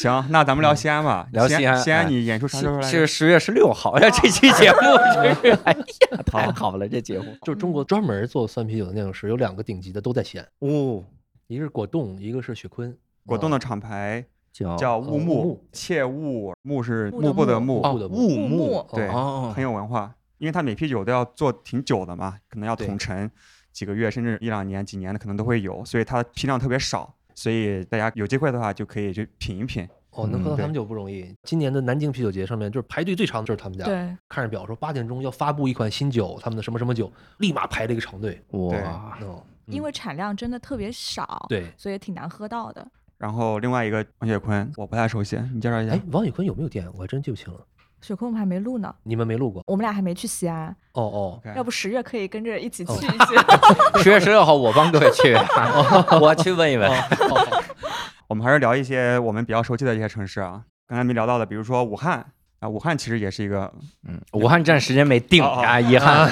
[0.00, 1.28] 行，那咱们聊西安吧。
[1.30, 2.82] 聊西安西安哎你演出啥时候来？
[2.82, 4.78] 是十月十六号呀， 这期节目
[5.22, 11.04] 真是，哎呀，太好了，这节目就是中国专门做酸啤酒的酿酒师有两个顶级的都在西安，哦，
[11.48, 12.90] 一个是果冻，一个是雪坤。
[12.90, 12.96] 啊
[13.26, 20.14] 果冻的厂牌叫叫哦雾雾木木，切雾木是幕布的木木，雾木木，对，哦很有文化。
[20.38, 23.30] 因为它每批酒都要做挺久的嘛，可能要统陈
[23.70, 27.14] 几个月，甚至一两年、几年的可能都会有，所以它批量特别少。
[27.34, 29.88] 所以大家有机会的话，就可以去品一品。
[30.10, 31.32] 哦，能喝到嗯他们酒不容易。
[31.44, 33.84] 今年的南京啤酒节上面，就是排队最长的就是他们家。
[33.84, 33.94] 对，
[34.28, 38.42] 看着表说八点钟要发布一款新酒，他们的什么什么酒，立马排了一个长队。
[38.50, 39.16] 哇，
[39.66, 42.84] 因为产量真的特别少，对，所以挺难喝到的。
[43.18, 46.88] 然后另外一个王雪坤，我不太熟悉，你介绍一下哎。，王雪坤有没有店？
[46.94, 47.60] 我还真记不清了。
[48.00, 49.62] 雪坤我们还没录呢，你们没录过？
[49.66, 54.02] 我们俩还没去西安，哦哦，要不十月可以跟着一起去哦一去。
[54.02, 55.34] 十月十六号我帮各位去，
[56.20, 56.88] 我去问一问。
[56.90, 57.62] 哦
[58.28, 60.62] 我们还是聊一些我们比较熟悉的一些城市啊。
[60.86, 62.24] 刚才没聊到的，比如说武汉
[62.60, 63.72] 啊，武汉其实也是一个
[64.06, 66.30] 嗯，武汉站时间没定啊，遗憾。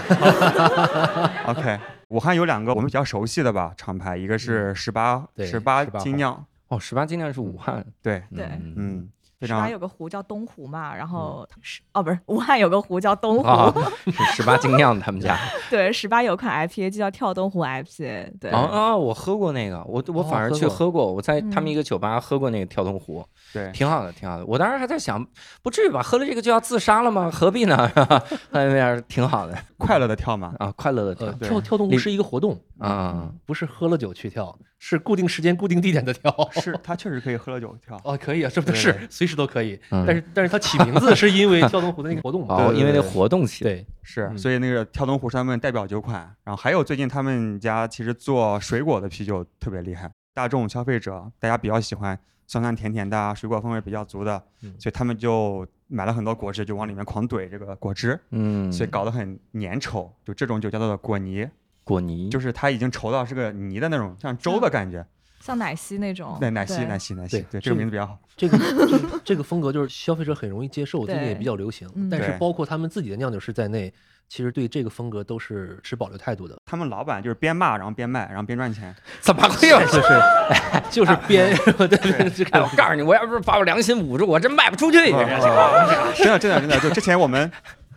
[1.47, 1.79] OK。
[2.11, 8.47] 武汉有两个我们比较熟悉的吧厂牌，一个是十八十八精酿，哦，十八精酿是武汉，对，对
[8.77, 9.09] 嗯，
[9.41, 13.81] 嗯，十八有个湖叫东湖嘛，然后是哦不是武汉有个湖叫东湖，
[14.35, 15.39] 十八精酿他们家。
[15.71, 24.45] 对，十八有款 IPA 就叫跳东湖 IPA，对，哦哦，我喝过那个，我我反而喝过去喝过，我在他们嗯一个酒吧喝过那个跳东湖，对，挺好的，挺好的。
[24.47, 25.25] 我当时还在想，
[25.63, 26.03] 不至于吧？
[26.03, 27.31] 喝了这个就要自杀了吗？
[27.33, 27.89] 何必呢？
[27.95, 28.19] 是吧？
[28.53, 30.55] 后来那边挺好的快乐的跳嘛。
[30.59, 36.33] 啊，快乐的跳呃，跳跳动你湖是一个活动，啊，不是喝了酒去跳，是固定时间、固定地点的跳。
[36.61, 38.01] 是，他确实可以喝了酒跳。
[38.05, 39.79] 哦，可以啊，这不对是随时都可以？
[39.91, 42.73] 嗯但是但是他起名字是因为跳东湖的那个活动嘛？
[42.73, 46.21] 因为那对活动起，对，是，嗯所以那个跳东湖是他们代表酒款。
[46.45, 60.09] 然后还有最近他们家其实做水果的啤酒特别厉害，大众消费者大家比较喜欢酸酸甜甜的啊，水果风味比较足的，嗯所以他们就买了很多果汁，就往里面狂怼这个果汁，嗯，所以搞得很粘稠。
[60.25, 61.49] 就这种酒叫做果泥，
[61.89, 65.05] 果泥就是它已经稠到是个泥的那种，像粥的感觉。
[65.41, 68.19] 像奶昔那种，对，奶昔，奶昔，奶昔，对对，这个名字比较好。
[68.37, 68.59] 这个
[69.25, 73.91] 这个风格就是消费者很容易接受，最近也比较流行但是包括他们自己的酿酒师在内，
[74.29, 76.57] 其实对这个风格都是持保留态度的。
[76.67, 78.95] 他们老板就是边骂然后边卖，然后边赚钱。
[79.23, 79.79] 怎么会有？
[79.87, 80.21] 就是
[80.91, 84.99] 就是边，对对，哎，我告诉你，我要不是把我良心捂住，我真卖不出去。
[84.99, 87.51] 真的，真的，真的，就之前我们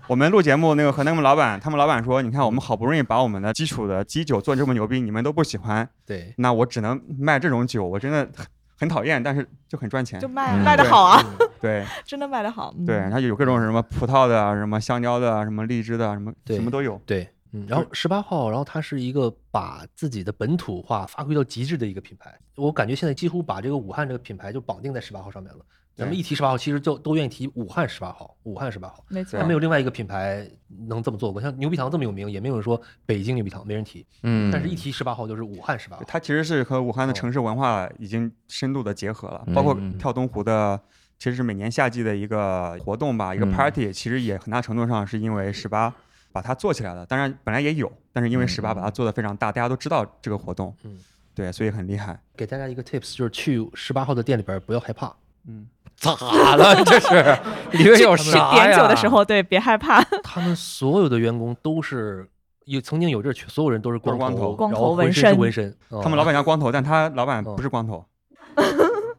[0.07, 8.45] 我们录节目那个和他们老板，他们老板说，你看我们好不容易把我们的基础的基酒做这么牛逼，你们都不喜欢，对那我只能卖这种酒，我真的很
[8.77, 10.27] 很讨厌，但是就很赚钱就。
[10.27, 11.23] 卖嗯卖的好啊，
[11.61, 17.01] 对 真的卖的好，嗯对，它有各种什么葡萄的啊，什么香蕉的啊，什么荔枝的啊，什么什么都有。
[17.05, 17.27] 对。
[17.53, 22.33] 嗯，然后十八号，然后它是一个把自己的本土化发挥到极致的一个品牌。
[22.55, 25.59] 我感觉现在几乎把这个武汉这个品牌就绑定在十八号上面了。
[25.95, 29.03] 咱们一提十八号，其实就都愿意提武汉十八号，武汉十八号。
[29.09, 30.49] 没错对它没有另外一个品牌
[30.87, 34.05] 能这么做过，像牛皮糖这么有名，也没有人说北京牛皮糖，没人提。
[34.23, 36.03] 嗯，但是一提十八号就是武汉十八号。
[36.07, 40.79] 它其实是和武汉的哦城市文化已经深度的结合了，包括嗯跳东湖的，
[41.19, 45.93] 其实是每年夏季的一个活动吧，一个嗯 party，其实也很大程度上是因为十八
[46.31, 47.05] 把它做起来了。
[47.05, 50.97] 当然本来也有，但是因为嗯十八把它做的非常大，大家都知道这个活动，嗯，
[51.35, 52.19] 对，所以很厉害。
[52.35, 55.13] 给大家一个 tips，就是去十八号的店里边不要害怕，
[55.45, 55.67] 嗯，
[56.01, 56.75] 咋了？
[56.83, 57.37] 这是
[57.77, 58.65] 里面有去啥呀？
[58.65, 62.27] 点酒的时候，对，别害怕， 他们所有的员工都是
[62.65, 65.75] 有曾经有这儿所有人都是光都是光头头，光然后浑头纹身纹身。
[66.01, 68.03] 他们老板板叫光头，但他老板哦不是光头，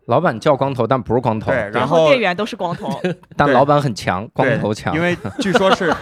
[0.07, 3.01] 老板叫光头，但不是光头，对，然然后店员都是光头，
[3.37, 4.93] 但老板很强，光头强。
[4.95, 5.95] 因为据说是，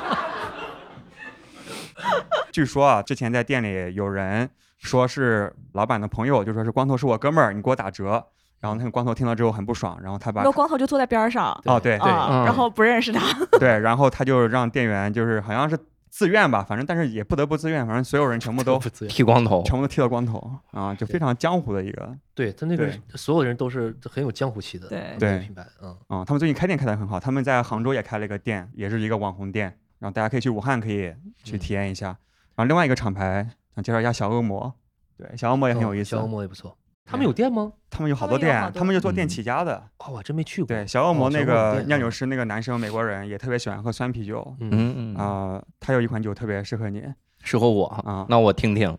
[2.51, 8.25] 据说啊，之前在店里有人说是老板的朋友，就说是光头是我哥们儿，你给我打折。
[8.61, 13.21] 然后那个光头听到之后很不爽，然后他把那光头就坐在边儿上哦对对然后不认识他，
[13.59, 15.79] 对，然后他就让店员就是好像是
[16.11, 19.15] 自愿吧，反正但是也不得不自愿，反正所有人全部都不自愿。
[19.15, 22.15] 剃光头，全部都剃了光头啊，就非常江湖的一个。
[22.35, 31.59] 对他那个所有人都是很有江湖气的对对品牌，嗯，啊、他们最近开店开的很好，他们在杭州也开了一个店，也是一个网红店，然后大家可以去武汉可以去嗯。
[31.59, 32.09] 体验一下。
[32.57, 34.75] 然后另外一个厂牌想介绍一下小恶魔，
[35.17, 36.77] 对，小恶魔也很有意思，小恶魔也不错。
[37.05, 37.73] 他们有店吗？
[37.91, 39.83] 他们有好多店，他们就做店嗯起家的。
[39.99, 40.69] 哦，我真没去过。
[40.69, 47.03] 对，小恶魔哦那个酿酒师那个男生美国人也特别喜欢喝酸啤酒嗯，嗯嗯，啊、他有一款酒特别适合你，
[47.43, 48.25] 适合我啊。
[48.29, 48.97] 那我听听。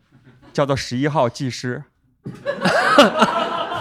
[0.51, 1.81] 叫做十一号技师。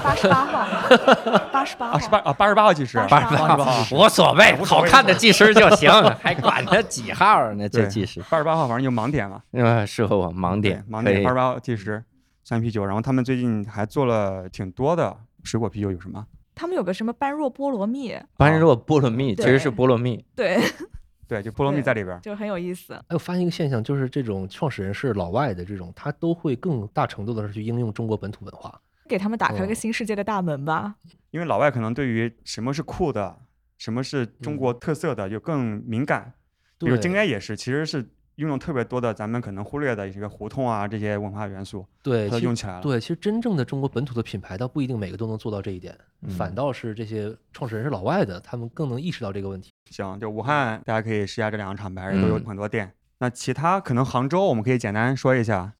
[0.02, 0.68] 八十八号，
[1.52, 5.90] 八十八啊，号，十八啊八十八号技师，八十八八十八号，无所谓，好看的技师就行，
[6.22, 7.68] 还管他几号呢？
[7.68, 12.02] 这技师，八十八号反正就盲点嘛，嗯，适合我盲点，盲点八十八号技师
[12.42, 16.26] 酸啤酒，然后他们最近还做了挺多的水果啤酒，有什么？
[16.54, 20.58] 他们有个什么般若波罗蜜，般若波罗蜜其实是菠萝蜜，对，
[21.26, 22.20] 对，就菠萝蜜在里边。
[22.20, 22.92] 就很有意思。
[22.94, 28.78] 哎，我发现一个现象，就是这种创始人是老外的这种，他都会更大程度的是去应用中国本土文化。
[29.08, 30.94] 给他们打开了哦个新世界的大门吧。
[31.30, 33.38] 因为老外可能对于什么是酷的，
[33.78, 36.32] 什么是中国特色的，就更敏感。
[36.78, 38.08] 比如对京 A 也是，其实是
[38.40, 42.80] 运用特别多的咱们可能忽略的一些胡同啊这些文化元素，对，它都用起来了。
[42.80, 45.94] 对，其实真正的中国本土的品牌，倒不一定每个都能做到这一点，
[46.38, 49.70] 反嗯倒是这些创始人是老外的，他们更能意识到这个问题。
[49.90, 52.90] 行，就武汉大家可以试一下这两个厂牌，也都有嗯很多店。
[53.18, 55.74] 那其他可能杭州我们可以简单说一下，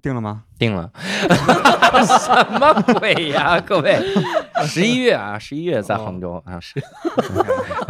[0.00, 0.44] 定了吗？
[0.56, 0.92] 定了，
[2.20, 4.00] 什么鬼呀，各位！
[4.64, 6.80] 十一月啊，十一月在杭州啊，是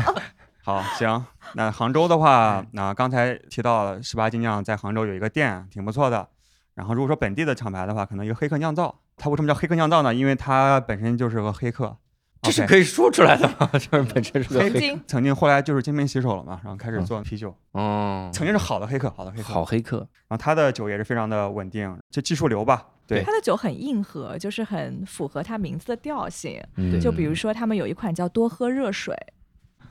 [0.67, 1.25] 好， 行。
[1.55, 6.29] 那杭州的话，那刚才提到了十八斤酿在杭州有一个店，挺不错的。
[6.75, 10.13] 然后如果说本地的厂牌的话，可能一个黑客酿造，它为什么叫黑客酿造呢？
[10.13, 11.97] 因为它本身就是个黑客。
[12.43, 13.71] 这是可以说出来的吗？
[13.79, 17.57] 就是本身是个黑，曾经曾经后来就是金盆洗手了嘛，然后开始做啤酒。
[17.75, 19.45] 嗯，曾经是好的黑客，好的黑客。
[19.45, 22.85] 好黑客，然后他的酒也是非常的稳定，就技术流吧。
[23.07, 26.61] 对他的酒很硬核，就是很符合他名字的调性。
[26.75, 29.17] 嗯就比如说，他们有一款叫多喝热水，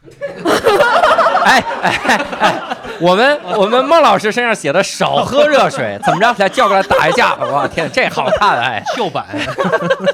[1.45, 1.99] 哎哎
[2.39, 6.33] 哎，我们我们孟老师身上写的少喝热水，怎么着？
[6.39, 7.35] 来叫过来打一架！
[7.39, 8.83] 我天，这好看哎！
[8.95, 9.25] 秀版，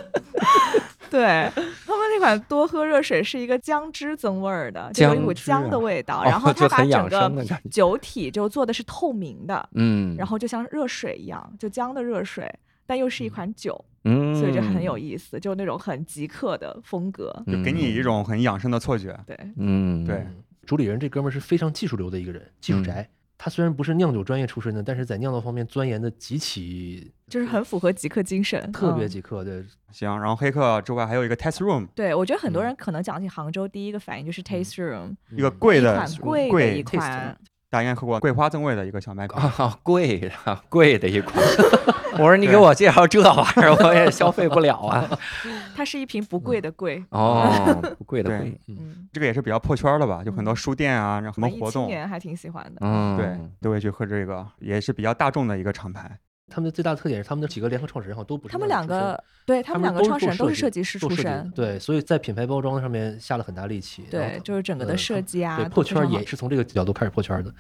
[1.09, 1.49] 对
[1.85, 12.49] 他们那款多喝热水是一个姜汁增味儿的，就有一股姜的味道，哦然后 它把就很养整个酒体就做的是透明的，嗯，然后就像热水一样，就姜的热水，
[12.85, 17.31] 但又是一款酒，嗯，所以就很有意思，就那种很极客的风格。
[17.47, 19.17] 就给你一种很养生的错觉。
[19.25, 20.25] 对，嗯，对。
[20.65, 23.09] 主理人这哥们儿是非常技术流的一个人，技术宅。
[23.37, 29.09] 他虽然不是酿酒专业出身的，但是在酿造方面钻研的极其就是很符合极客精神，特别嗯。
[29.09, 29.63] 极客的。
[29.91, 32.65] 行，然后黑客之外还有一个 test room，对，我觉得很多嗯。
[32.65, 37.37] 人可能讲起杭州，第一个反应就是 taste room，一个贵的一款贵的一，款，
[37.72, 39.39] 大家应该喝过桂花增味的一个小麦口。
[39.39, 40.30] 啊，贵的
[40.67, 41.41] 贵的一款。
[42.19, 45.09] 我说你给我介绍这玩意儿，我也消费不了啊。
[45.74, 47.01] 它是一瓶不贵的贵。
[47.11, 47.49] 哦，
[47.97, 48.59] 不贵的贵。
[48.67, 52.82] 嗯，这个也是比较破圈了吧，就很多嗯书店啊，然后什么活动，青年还挺喜欢的。
[52.82, 56.19] 嗯，对，都会去喝这个，也是比较大众的一个厂牌。
[56.51, 64.03] 他们的最大的特点是，他们的几个联合创始人好像都不是他们两个，对他他们两个创始人都是设计师出身，对，所以在品牌包装上面下了很大力气。
[64.11, 67.53] 对，就是整个的呃设计啊对，，破圈也是从这个角度开始破圈儿的。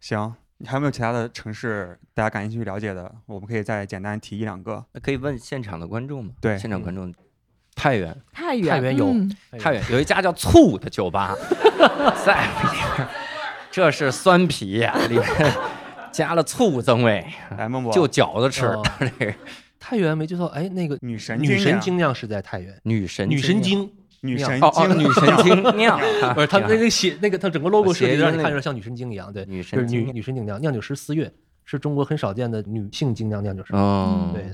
[0.00, 3.14] 行，你还有没有其他的城市大家感兴趣了解的？
[3.26, 4.84] 我们可以再简单提一两个。
[4.92, 6.32] 那可以问现场的观众吗？
[6.40, 7.14] 对现场观众。
[7.80, 11.32] 太原，太原，太原有嗯太原有一家叫醋的酒吧，
[12.26, 13.08] 在里边，
[13.70, 15.24] 这是酸啤呀，里面
[16.12, 17.24] 加了醋增味，
[17.56, 18.66] 来，孟博，就饺子吃。
[18.66, 18.82] 哦。
[19.00, 19.34] 这个。
[19.80, 23.88] 太原没记错，哎，那个女神女神精精酿是在太原，女神女神精
[24.20, 25.98] 女神哦哦，女神精酿，
[26.34, 28.30] 不是他那个写那个他整个 logo 设计谐音那个。
[28.32, 30.60] 让你看着像女神经一样，对，女就是女女神精酿。
[30.60, 31.32] 酿酒师思月
[31.64, 34.44] 是中国很少见的女性精酿酿酒师，哦，对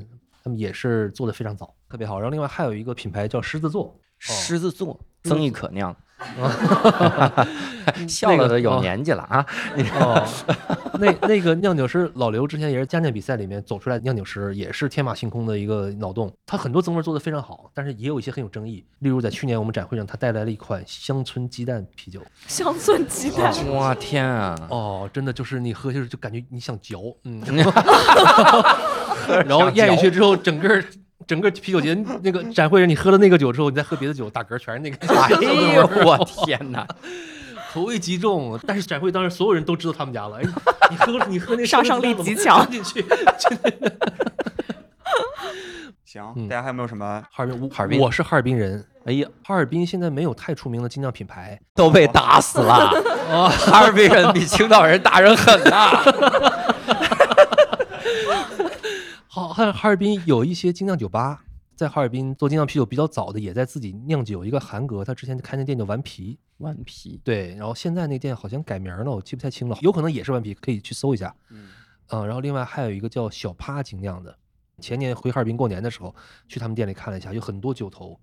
[0.43, 2.21] 他们也是做的非常早，特别好。
[2.21, 5.97] 然后另外还有一个品牌叫狮子座，狮子座曾轶可酿，哦
[8.09, 9.45] 笑了的有年纪了啊！
[10.01, 10.27] 哦，
[10.99, 16.33] 那那个酿酒师老刘之前也是家酿比赛里面走出来的酿酒师，也是天马行空的一个脑洞。
[16.47, 18.85] 他很多增味做的非常好，但是也有一些很有争议。
[19.01, 22.21] 例如在去年我们展会上，他带来了一款乡村鸡蛋啤酒。
[22.47, 24.57] 乡村鸡蛋，哇天啊！
[24.71, 27.43] 哦，真的就是你喝下去就感觉你想嚼，嗯，
[29.47, 30.83] 然后咽下去之后，整个
[31.27, 34.97] 整个啤酒节 那个展会上，你喝了那个酒之后，你再喝别的酒，打嗝全是那个。
[35.15, 36.87] 哎呦我天哪！
[37.73, 40.39] 口味极重，但是展会当时所有人都知道他们家了。
[40.39, 40.45] 哎，
[40.91, 43.05] 你喝你喝那杀伤力极强进去。
[46.05, 47.21] 行，嗯大家还有没有什么？
[47.33, 48.87] 哈尔滨，哈尔滨我是哈尔滨人。
[49.07, 52.89] 哎呀，哈尔滨现在没有太出名的精酿品牌，都被打死了。
[53.29, 56.01] 哦哈尔滨人比青岛人打人狠呐！
[59.35, 64.45] 好，哈哈尔滨有一些精酿酒吧，在哈尔滨做精酿啤酒比较早的，也在自己酿酒。
[64.45, 71.35] 一个韩哥，他之前开那店叫顽皮，顽皮，对，然后现在那店好像改名了，我记不太清了，有可能也是顽皮，可以去搜一下。
[71.51, 71.71] 嗯，
[72.11, 74.39] 嗯，然后另外还有一个叫小趴精酿的，
[74.79, 76.15] 前年回哈尔滨过年的时候，
[76.47, 78.17] 去他们店里看了一下，有很多酒头，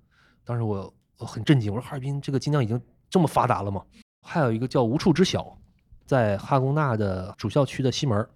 [0.46, 3.84] 当时我我很震惊，我说哈尔滨这个精酿已经这么发达了吗？
[4.26, 5.58] 还有一个叫无处知晓，
[6.06, 8.30] 在哈工大的主校区的西门儿，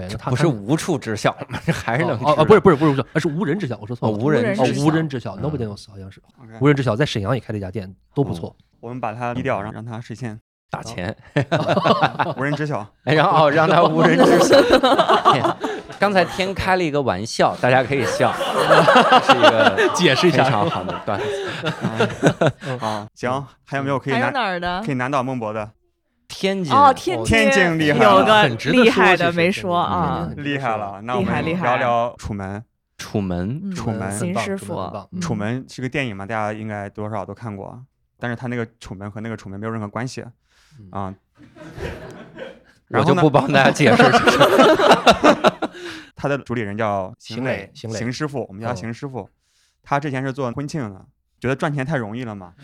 [0.00, 1.58] 对，不是无处知晓吗？
[1.64, 6.20] 这还是能哦哦，不是不是不是不是，是无人知晓，我说错了，哦无人哦知晓无人知晓嗯，Nobody knows 好像是
[6.60, 8.54] 无人知晓，在沈阳也开了一家店，都不错。
[8.80, 10.38] 我们把它低调，让让它实现
[10.70, 11.16] 打钱，
[12.36, 12.86] 无人知晓。
[13.04, 14.60] 哎然后哦让他无人知晓。
[15.32, 15.56] 天
[15.98, 22.78] 刚才天开了一个玩笑，大家可以笑，这 是一个解释一下非常好的段子。
[22.78, 24.92] 好，行，还有没有可以难哪儿的可？
[24.92, 25.70] 以难倒孟博的？
[26.28, 32.62] 天津哦，天天津厉害了有个很厉害的没说啊厉害了，那我们厉害厉害聊聊楚门。
[32.98, 37.78] 楚门嗯楚门秦师傅楚门是个电影嘛，大家应该多少都看过，
[38.18, 40.24] 但是他那个楚门和那个楚门没有任何关系
[40.80, 41.14] 嗯啊。
[42.88, 44.02] 我然后呢就不帮大家解释。
[46.16, 49.28] 他的主理人叫邢磊，邢磊邢师傅，我们叫哦邢师傅。
[49.82, 51.04] 他之前是做婚庆的，
[51.38, 52.54] 觉得赚钱太容易了嘛，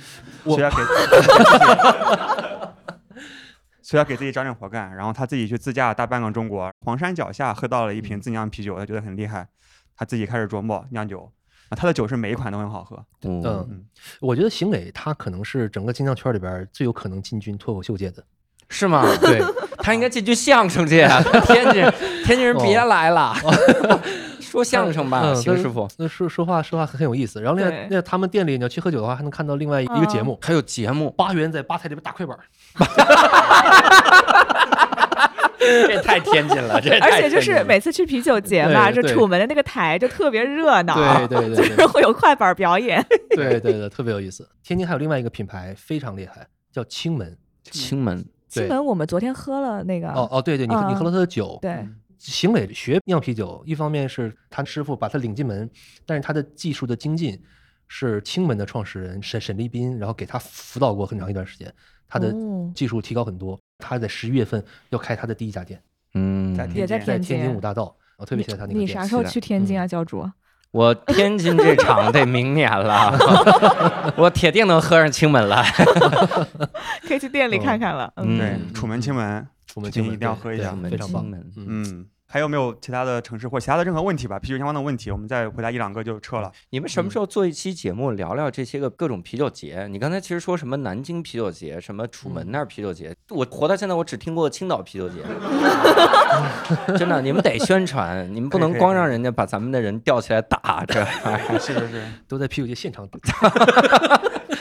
[0.44, 0.76] 我所以要给，
[3.82, 4.94] 所以要给自己找点活干。
[4.94, 9.46] 然后他自己去自驾大半个中国，黄山脚下喝到了一瓶自酿啤酒，他觉得很厉害，
[9.96, 11.30] 他自己开始琢磨酿酒。
[11.68, 13.04] 啊，他的酒是每一款都很好喝。
[13.22, 13.84] 嗯，嗯，
[14.20, 18.22] 我觉得邢磊他可能是整个精酿圈里边最有可能进军脱口秀界的。
[18.68, 19.04] 是吗？
[19.20, 19.38] 对，
[19.78, 21.22] 他应该进军相声界啊！
[21.44, 21.92] 天津人，
[22.24, 23.34] 天津人别来了，
[24.42, 25.88] 说相声吧，嗯邢师傅。
[25.96, 27.40] 那说说话说话很有意思。
[27.40, 32.36] 然后另外，那他们店里你要去喝酒的话，还能看到另外一个节目，还有节目，八元在吧台里边打快板。
[35.58, 43.00] 这太天津了， 这而且就是每次去啤酒节嘛，就楚门的那个台就特别热闹，对对对 就是会有快板表演。
[43.30, 44.48] 对对对，特别有意思。
[44.64, 47.38] 天津还有另外一个品牌非常厉害，叫青门。
[47.62, 51.88] 青门青门，我们昨天喝了那个，哦哦，对对，你你喝了他的酒，对，
[52.30, 55.68] 邢磊学酿啤酒，一方面是他师傅把他领进门，
[56.06, 57.42] 但是他的技术的精进
[57.88, 61.72] 是青门的创始人沈沈立斌，然后给他辅导过很长一段时间，
[62.08, 63.58] 他的哦技术提高很多。
[63.78, 65.82] 他在十一月份要开他的第一家店，
[66.14, 68.82] 嗯，在也在天在天津五大道，我特别喜欢他那个店。
[68.82, 70.24] 你啥时候去天津啊，教主？
[70.70, 73.12] 我天津这场得明年了，
[74.16, 75.62] 我铁定能喝上青门了。
[77.06, 78.10] 可以去店里看看了。
[78.16, 84.38] 嗯，对嗯，楚门青门，我们这一定要喝一下非常棒嗯，还有没有其他的城市或其他的任何问题吧？
[84.38, 86.50] 啤酒相关的问题，我们再回答一两个就撤了。
[86.70, 89.86] 你们什么时候做一期节目聊聊这些个各种啤酒节？
[89.90, 95.16] 你刚才其实说什么南京啤酒节，什么楚门那儿啤酒节，我活到现在我只听过青岛啤酒节。
[96.96, 103.18] 真的，你们得宣传，你们不能光让人家把咱们的人吊起来打， 这玩意儿是是是， 都在啤酒节现场打。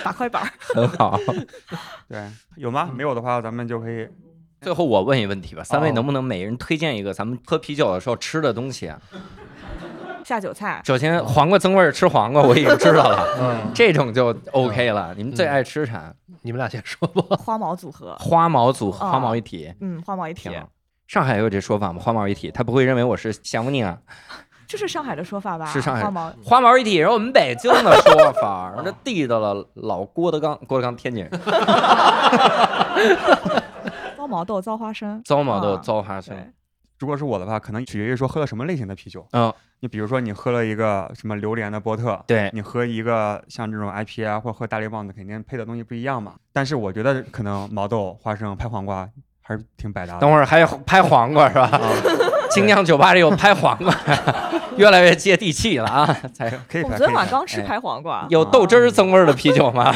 [0.04, 0.52] 打快板儿。
[0.60, 1.18] 很好。
[2.10, 2.22] 对，
[2.58, 2.92] 有吗？
[2.94, 4.06] 没有的话，咱们就可以。
[4.62, 9.00] 最后我问一个问题吧，三位哦能不能每人推荐一个咱们喝啤酒的时候吃的东西啊？
[10.24, 15.16] 下酒菜，首先黄瓜增味儿吃黄瓜，我已经知道了， 嗯，这种就 OK 了。
[15.18, 16.14] 你们最爱吃啥？
[16.44, 17.36] 你们俩先说吧。
[17.44, 18.16] 花毛组合。
[18.20, 19.74] 花毛组合，哦花毛一体。
[19.82, 20.52] 嗯，花毛一体。
[21.08, 22.00] 上海有这说法吗？
[22.00, 23.98] 花毛一体，他不会认为我是降服你啊？
[24.68, 25.66] 这是上海的说法吧？
[25.66, 26.32] 是上海花毛。
[26.46, 31.50] 花毛一体是我们北京的说法，那地道了老郭德纲，郭德纲天津人，糟
[34.32, 35.22] 毛豆、糟花生。
[35.26, 36.36] 糟毛豆、啊糟花生。
[37.00, 39.28] 如果是我的话，可能取决于说喝了什么类型的啤酒。
[39.34, 39.52] 嗯，
[39.82, 46.36] 你比如说，你喝了一个什么榴莲的波特，对，你喝一个像这种 IPA 啊或者喝大力棒子，肯定配的东西不一样嘛。
[46.54, 49.10] 但是我觉得可能毛豆、花生、拍黄瓜
[49.42, 50.20] 还是挺百搭的。
[50.20, 51.70] 等会儿还有拍黄瓜是吧？
[52.54, 53.96] 精酿酒吧里有拍黄瓜，
[54.78, 56.06] 越来越接地气了啊！
[56.34, 58.28] 才可以拍，我们昨天晚上刚吃哎拍黄瓜。
[58.30, 59.94] 有豆汁儿增味儿的啤酒吗？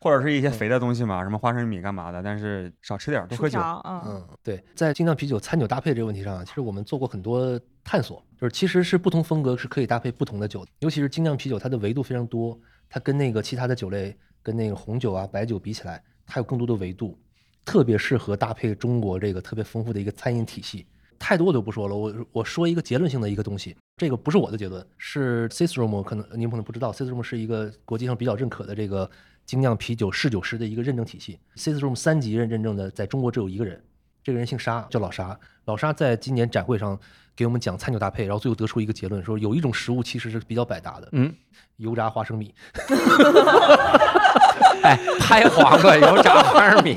[0.00, 3.60] 或者是一些肥的东西嘛，什么花生米干嘛的，但是少吃点儿，多喝酒。
[3.84, 12.58] 嗯，嗯，对，在精酿啤酒餐酒搭配这个问题上啊，其实我们做过很多探索，就是其实是不同风格是可以搭配不同的酒，尤其是精酿啤酒，它的维度非常多，
[12.88, 17.18] 它跟那个其他的酒类，跟那个红酒啊、白酒比起来，它有更多的维度，
[17.64, 20.86] 特别适合搭配中国这个特别丰富的一个餐饮体系。
[21.18, 29.10] 太多我就不说了，我我说一个结论性的一个东西，这个不是我的结论，是 Cistrom，可能您可能不知道，Cistrom 是一个国际上比较认可的这个
[29.44, 33.82] 精酿啤酒侍酒师的一个认证体系，Cistrom 三级认认证的，在中国只有一个人，
[34.22, 35.38] 这个人姓沙，叫老沙。
[35.64, 36.98] 老沙在今年展会上
[37.36, 41.34] 给我们讲餐酒搭配，然后最后得出一个结论，说有一种食物其实是比较百搭的，嗯，
[41.76, 42.54] 油炸花生米。
[44.82, 46.96] 哎，拍黄瓜油炸花生米。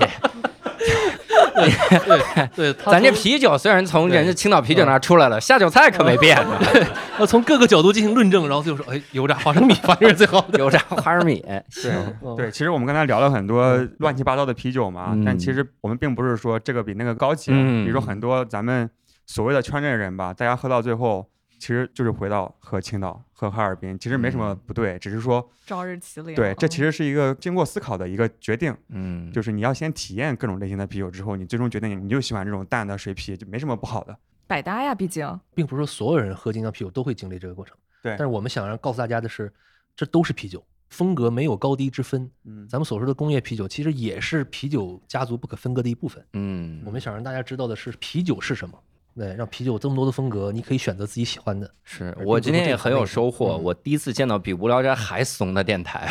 [1.66, 6.60] 对对，它咱这啤酒虽然从人家青岛啤酒那儿出来了，下酒菜可没变呢。
[7.20, 10.58] 那从各个角度进行论证，然后最后说，哎，油炸花生米反正是最好的。
[10.60, 11.40] 油炸花生米，
[11.84, 11.92] 对
[12.24, 17.52] 嗯对，其实我们刚才聊了很多乱七八糟的啤酒嘛，但其嗯实我们并不是说这个比那个高级。
[17.54, 18.90] 嗯比如说很多咱们
[19.28, 21.28] 所谓的圈内人吧，大家喝到最后，
[21.62, 26.34] 其实就是回到和青岛、和哈尔滨，其实没什么不对，只是说朝日麒麟。
[26.34, 34.18] 对，这嗯其实是一个经过思考的一个决定，嗯，就是你要先体验各种类型的啤酒之后，你最终决定你就喜欢这种淡的水啤，就没什么不好的。
[34.48, 37.78] 百搭呀，毕竟并不是说所有人喝精酿啤酒都会经历这个过程。
[38.02, 39.54] 对但是我们想让告诉大家的是，
[39.96, 42.28] 这都是啤酒，风格没有高低之分。
[42.44, 46.26] 嗯，咱们所说的工业啤酒，其实也是啤酒家族不可分割的一部分。
[46.34, 48.78] 嗯，我们想让大家知道的是，啤酒是什么。
[49.16, 51.70] 对，让啤酒有这么多的风格，你可以选择自己喜欢的。
[51.84, 56.10] 是我今天也很有收获，嗯我第一次见到比无聊斋还怂的电台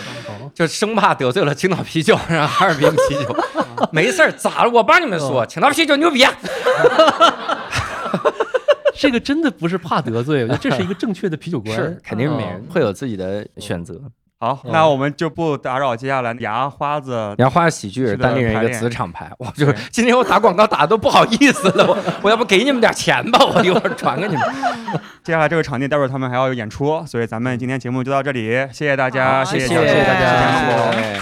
[0.54, 3.36] 就生怕得罪了青岛啤酒，然后哈尔滨啤酒，
[3.90, 4.70] 没事儿，咋了？
[4.70, 6.22] 我帮你们说，青岛啤酒牛逼。
[6.22, 6.32] 啊
[8.96, 11.74] 这个真的不是怕得罪，我觉得这是一个正确的啤酒观。
[11.74, 14.00] 是，肯定是每人嗯会有自己的选择。
[14.52, 17.34] 好，那我们就不打扰接下来牙花子。
[17.38, 24.44] 然后花喜剧单立人一个排练子厂牌，我就是今天我打广告打的都不好意思了，我我要不给你们点钱吧，我一会儿传给你们。
[25.22, 30.30] 接下来这个场地，待会儿他们还要有演出，所以咱们今天节目就到这里，谢谢大家，谢谢谢谢谢谢大大家家。
[30.96, 31.20] 哎